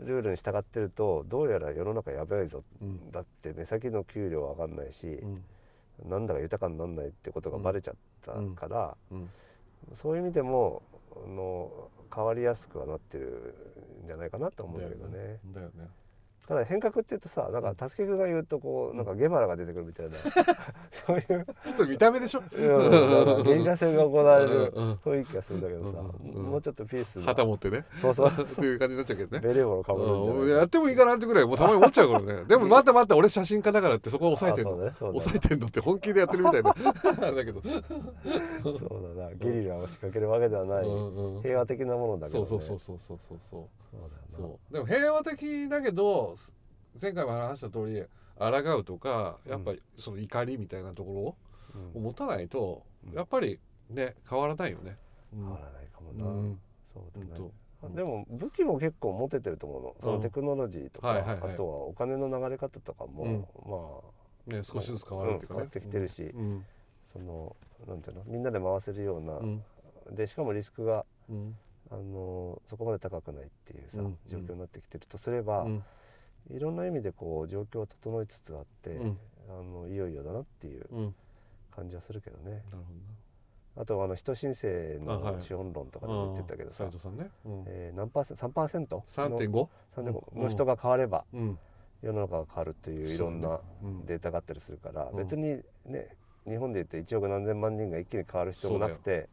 [0.00, 3.12] ルールに従ってるとどうやら世の中やばいぞうん。
[3.12, 6.10] だって目先の給料上がんないし、うん。
[6.10, 9.30] なんだか豊かにならないってことがバレちゃったから、うん。
[9.92, 13.54] そういう意味でもあの変わりやすくはなってる
[14.02, 15.38] んじゃないかなと思うんだけどね。
[15.54, 15.88] だよね
[16.48, 20.16] ただ変革っていうとさなんか助け君が言うとこうなんかゲバラが出てくるみたいな、
[21.06, 22.40] そういうちょっと見た目でしょ？
[22.40, 24.72] うゲリラ戦が行われる
[25.04, 27.84] 雰囲気がするんだけどさ、うんうんもうちょっとピースな旗持ってね。
[28.00, 28.28] そうそう。
[28.32, 29.40] っていう感じになっちゃうけどね。
[29.46, 30.40] ベレー帽のかぶるんじゃうん。
[30.40, 32.44] ないやってもいいかなってぐらいもうたまに思っちゃうからね。
[32.48, 34.90] でも待って待って俺写真家だからってそこを抑えてんの。
[34.98, 36.70] 抑えてんのって本気でやってるみたいな。
[37.20, 37.60] あれだけど。
[37.60, 37.74] そう
[39.16, 39.34] だな。
[39.34, 40.84] ゲリラを仕掛けるわけではない、
[41.42, 43.68] 平和的なものだけど、ね、そうそうそうそうそうそう。
[43.90, 44.72] そうそう。
[44.72, 46.36] でも平和的だけど
[47.00, 48.02] 前回も話した通り
[48.38, 51.36] 抗うとかやっぱりその怒りみたいなとこ
[51.74, 51.92] うん。
[51.94, 53.14] ろを持たないとうん。
[53.14, 53.58] やっぱり
[53.90, 54.96] ね変わらないよね。
[55.32, 55.40] うん。
[55.40, 56.60] 変わらないかもうな、ん。
[56.92, 57.50] そうだね。
[57.94, 59.94] でも武器も結構持ててると思うの。
[60.00, 63.46] そのテクノロジーとか、あとはお金の流れ方とかも、うん。
[64.50, 65.60] まあね少しずつ変わるっていうかね。
[65.62, 66.64] うん変わってきてるしうん。
[67.12, 67.54] その
[67.86, 69.64] なんていうのみんなで回せるような、うん。
[70.10, 71.56] でしかもリスクがうん。
[71.90, 74.18] あのそこまで高くないっていうさ、うん。
[74.26, 75.84] 状況になってきてるとすれば、うん
[76.50, 79.18] いろんな意味でこう状況は整いつつあって、うん。
[79.50, 81.14] あのいよいよだなっていううん。
[81.74, 82.62] 感じはするけどね。
[82.70, 82.84] なる
[83.76, 87.30] あとはあの人申請の資本論とかで言ってたけどさ、斉藤さんね。
[87.44, 87.64] うん。
[87.66, 89.12] えー何パーセント？3%?
[89.12, 89.70] 三点の五。
[90.34, 91.58] 3.5の人が変わればうん。
[92.02, 93.60] 世の中が変わるっていういろんな
[94.06, 95.16] データがあったりするから、うん。
[95.16, 96.08] 別にね
[96.46, 99.28] 日本で言って1億何千万人が一気に変わる必要もなくて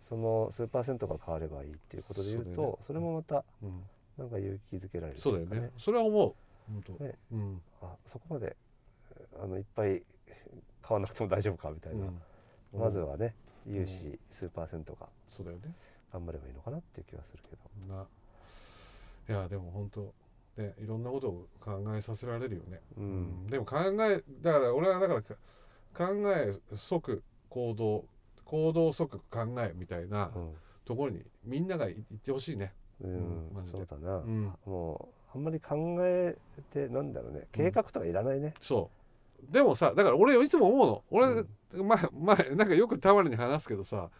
[0.00, 3.82] その数パーセントが変わればいいっていうことで言うとそれもまたうん
[4.20, 5.70] なんか勇気づけられるそうだよね。
[5.78, 6.34] それは思う。
[6.70, 7.04] 本当。
[7.04, 8.54] ねうんあそこまで
[9.42, 10.02] あのいっぱい
[10.82, 12.20] 買わなくても大丈夫かみたいな、うん
[12.78, 13.34] まずはね
[13.66, 15.74] 融資数パーセントがそうだよね。
[16.12, 17.56] 頑張ればいいのかなっていう気はするけ
[17.88, 17.94] ど。
[17.94, 18.06] な
[19.28, 20.14] いやでも本当
[20.56, 22.80] ねいろんなことを考えさせられるよね。
[22.96, 25.34] ううんんでも考えだから俺はだからか
[25.94, 28.04] 考え即行動
[28.44, 30.52] 行動即考えみたいなうん
[30.84, 32.72] ところにみんながい行ってほしいね。
[33.02, 34.52] うんうんそうだな、うん。
[34.66, 36.36] もうあんまり考え
[36.72, 37.46] てなんだろうね。
[37.52, 38.90] 計画とかいらないね、そ
[39.48, 39.52] う。
[39.52, 41.04] でもさだから俺いつも思うの。
[41.10, 41.48] 俺、うん。
[41.86, 44.10] 前前なんかよくたまに話すけどさ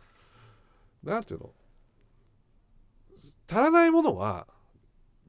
[1.03, 1.51] なんていうの？
[3.49, 4.47] 足らないものは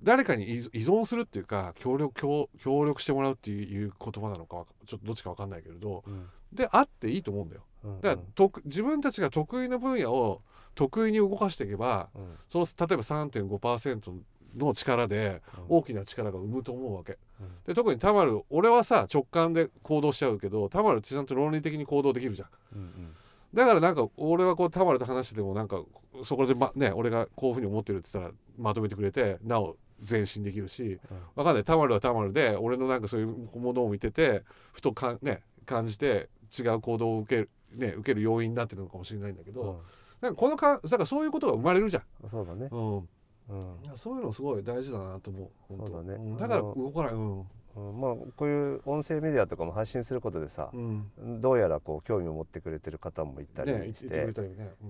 [0.04, 6.04] 誰かに依依存するっていうか協力協協力してもらうっていう言葉なのかちょっとどっちかわかんないけれど。
[6.06, 6.30] うん。
[6.54, 7.62] であっていいと思うんだよ。
[7.86, 10.42] うんだから得自分たちが得意な分野を
[10.76, 12.36] 得意に動かしていけばうん。
[12.50, 14.14] その例えば3.5%
[14.58, 15.78] の力でうん。
[15.78, 17.18] 大きな力が生むと思うわけ。
[17.40, 17.48] うん。
[17.66, 22.50] で特にタマル俺はさ直感で行動しちゃうけどタマルってちゃんと論理的に行動できるじゃん。
[22.76, 23.16] うん
[23.54, 25.82] だからなんか俺はこうタマルと話しててもなんか
[26.24, 29.76] そこでまね俺がこういうふうに思ってるって言ったらまとめてくれてなお
[30.10, 31.18] 前進できるしうん。
[31.36, 31.64] わかんない。
[31.66, 33.28] タマルはタマルで俺のなんかそういう
[33.60, 39.82] ものを見ててふとかね感じて違う行動を受けるね受ける要因になってるのかもしれないんだけど、
[40.22, 42.30] なんかこのかだからそういうことが生まれるじゃうん。
[42.30, 42.68] そうだね。
[42.68, 43.98] ん。、うん、うん。
[43.98, 45.88] そういうのすごい大事だなと思う本当。
[45.88, 46.18] そうだね。
[46.18, 46.38] ん。
[46.38, 47.14] だから動かない。
[47.14, 47.40] うん。
[47.40, 48.02] うん。
[48.02, 51.42] まあこういう音声メディアとかも発信することでさう、ん。
[51.42, 54.46] どうやらこう興味を持ってくれてる方もいたりして、て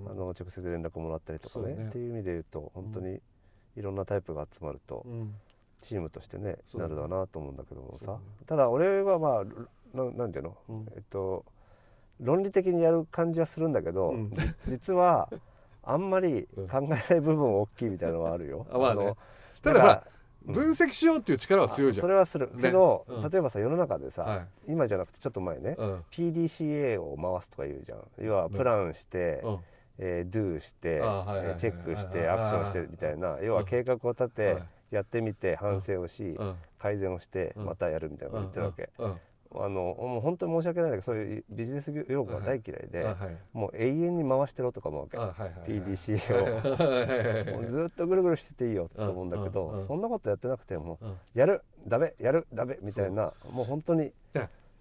[0.08, 1.86] あの直接連絡もらったりとかねね。
[1.88, 3.22] っていう意味で言うと本当に
[3.78, 5.34] いろんなタイプが集まるとうん。
[5.82, 10.86] チームとしてね、なるだなと思うんだけどもさ、ただ俺はまあななんていうの、うん。
[10.96, 11.44] えっと
[12.22, 14.32] 論理的にやる感じはするんだけど、うん。
[14.32, 15.30] じ 実は
[15.84, 16.68] あんまりうん。
[16.68, 18.66] 考えない部分大きいみたいなのはあるよ。
[18.72, 19.06] あまあね。
[19.06, 19.18] の
[19.62, 20.04] ただほら
[20.44, 22.06] 分析しようっていう力は強いじゃん。
[22.06, 23.30] あそれはする、ねけど、うん。
[23.30, 26.06] 例えばさ世の中でさ、は今じゃなくてちょっと前ね、いうん。
[26.12, 28.00] PDCA を回すとか言うじゃん。
[28.26, 29.60] 要はプランして、うん。
[30.00, 31.00] えー、do して、
[31.60, 33.38] チェックしてあアクションしてみたいな。
[33.42, 34.64] 要は計画を立て、はい。
[34.92, 36.56] やってみて反省をし、うん。
[36.80, 37.66] 改善をしてうん。
[37.66, 38.90] またやるみたいなこと言ってるわけ、
[39.54, 43.38] あのもう本当に申し訳ないんだけどそういうビジネス用語が大嫌いで、あはい。
[43.54, 45.82] もう永遠に回してろとか思うわけ、あはいはいはい。
[45.82, 47.60] PDCA を。
[47.60, 51.18] もうずっとぐるぐるしてていいよと思うんだけど、うんうんうんそんなことやってなくても、うん。
[51.34, 54.14] やるダメやるダメみたいなもう本当に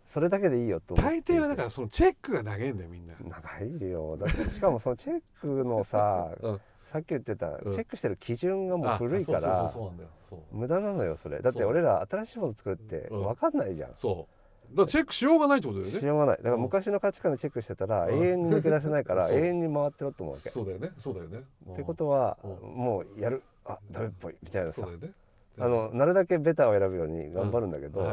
[0.06, 3.14] それだけでいいよと大抵はだからそのチェックが長いんだよみんな。
[3.18, 4.16] 長いよ。
[4.16, 6.60] だってしかもそのチェックのさ うん。
[6.92, 7.72] さっき言ってた、うん。
[7.72, 9.72] チェックしてる基準がもう古いかあら
[10.50, 11.40] 無駄なのよそれ。
[11.40, 13.22] だって俺ら新しいもの作るってうん。
[13.22, 14.39] 分かんないじゃん、そう
[14.74, 16.00] だチェックしようがないってことだよね。
[16.00, 16.36] しようがない。
[16.36, 16.60] だからうん。
[16.62, 18.22] 昔の価値観でチェックしてたらうん。
[18.22, 20.50] 永遠に抜け出せないから 永遠に回ってろと思うわけ。
[20.50, 20.92] そうだよね。
[20.98, 21.44] そうだよね。
[21.72, 22.74] ってことはうん。
[22.74, 23.42] もうやる。
[23.64, 24.86] あダメっぽいみたいなさ。
[24.86, 25.12] ね。
[25.58, 28.08] あのなるだけベターを選ぶように頑張るんだけど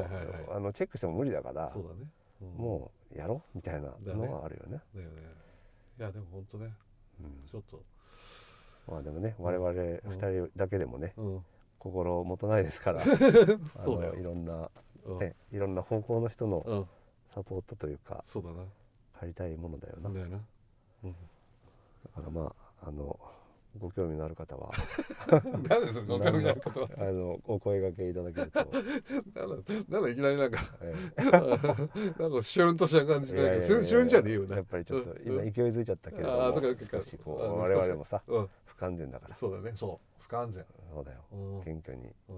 [0.51, 2.47] あのチェックしても無理だからそうだね、うん。
[2.55, 4.82] もうやろうみたいなのはあるよね。
[4.93, 5.22] だよね。
[5.99, 6.74] いやでも本当ね。
[7.22, 7.47] うん。
[7.47, 7.82] ちょっと。
[8.88, 11.45] まあでもね我々2人だけでもねうん。
[11.80, 14.14] 心もとないですから あそうだよ。
[14.14, 14.70] のいろんなうん
[15.16, 16.86] ねいろんな方向の人のうん。
[17.34, 18.64] サポートというかそうだな。
[19.20, 20.10] 借りたいものだよな。
[20.10, 20.39] だだよな。
[21.03, 21.14] うん。
[21.14, 21.18] か
[22.22, 23.20] らまああの
[23.78, 24.72] ご興味のある方は
[25.70, 26.88] なんでそれご興味のある方は？
[26.97, 28.60] あのお声掛けいただけると、
[29.39, 30.93] なんだなんだいきなりなんかえ
[31.30, 35.22] なんかシュンとした感じえいやいやいやでシュンじゃねえよねやっぱりちょっとうん。
[35.26, 38.49] 今勢いづいちゃったけれども、あーそっかそっか少しこあのう我々もさうん。
[38.66, 39.36] 不完全だから。
[39.36, 40.22] そうだねそう。
[40.24, 40.66] 不完全。
[40.93, 41.20] そうだよ。
[41.34, 41.62] うん。
[41.64, 42.38] 謙虚にうん。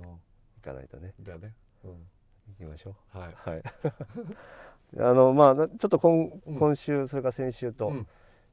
[0.58, 1.14] いかないとね。
[1.22, 1.54] だよね。
[1.86, 2.10] うん
[2.58, 3.18] 行きましょう。
[3.18, 3.34] はい。
[3.36, 3.64] はい。
[5.00, 6.58] あのまあなちょっと今うん。
[6.58, 8.08] 今週それから先週と、うん。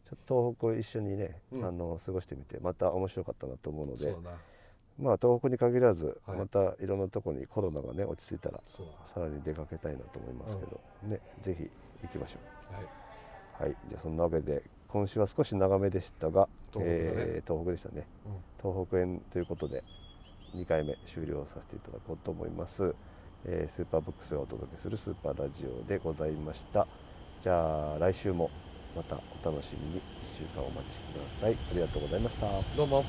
[0.05, 1.64] ちょっと東北を一緒にね、うん。
[1.64, 4.14] あの過ごしてみてまた面白かったなと思うので
[4.99, 6.38] まあ東北に限らず、はい。
[6.38, 8.61] またいろんなところにコロナがね落ち着いたら
[9.05, 11.70] さらに出かけたいなと思いますけど、ねぜひ
[12.03, 12.38] 行きましょ
[12.74, 12.84] はい。
[12.84, 13.76] うはい。
[13.88, 18.07] じゃあそんなわけで今週は少し長めでしたが東北えー東北でしたね。
[18.26, 18.72] うん。
[18.72, 19.82] 東北編ということで
[20.55, 22.94] 2回目終了させていただこうと思います、
[23.49, 26.86] えースーパーボックスがお届けするスーパーラジオでございました。
[27.42, 28.51] じゃあ来週も
[28.97, 30.01] またお楽しみに。
[30.01, 30.03] 1
[30.38, 31.53] 週間お待ちください。
[31.53, 32.47] ありがとうございました。
[32.76, 33.05] どうも。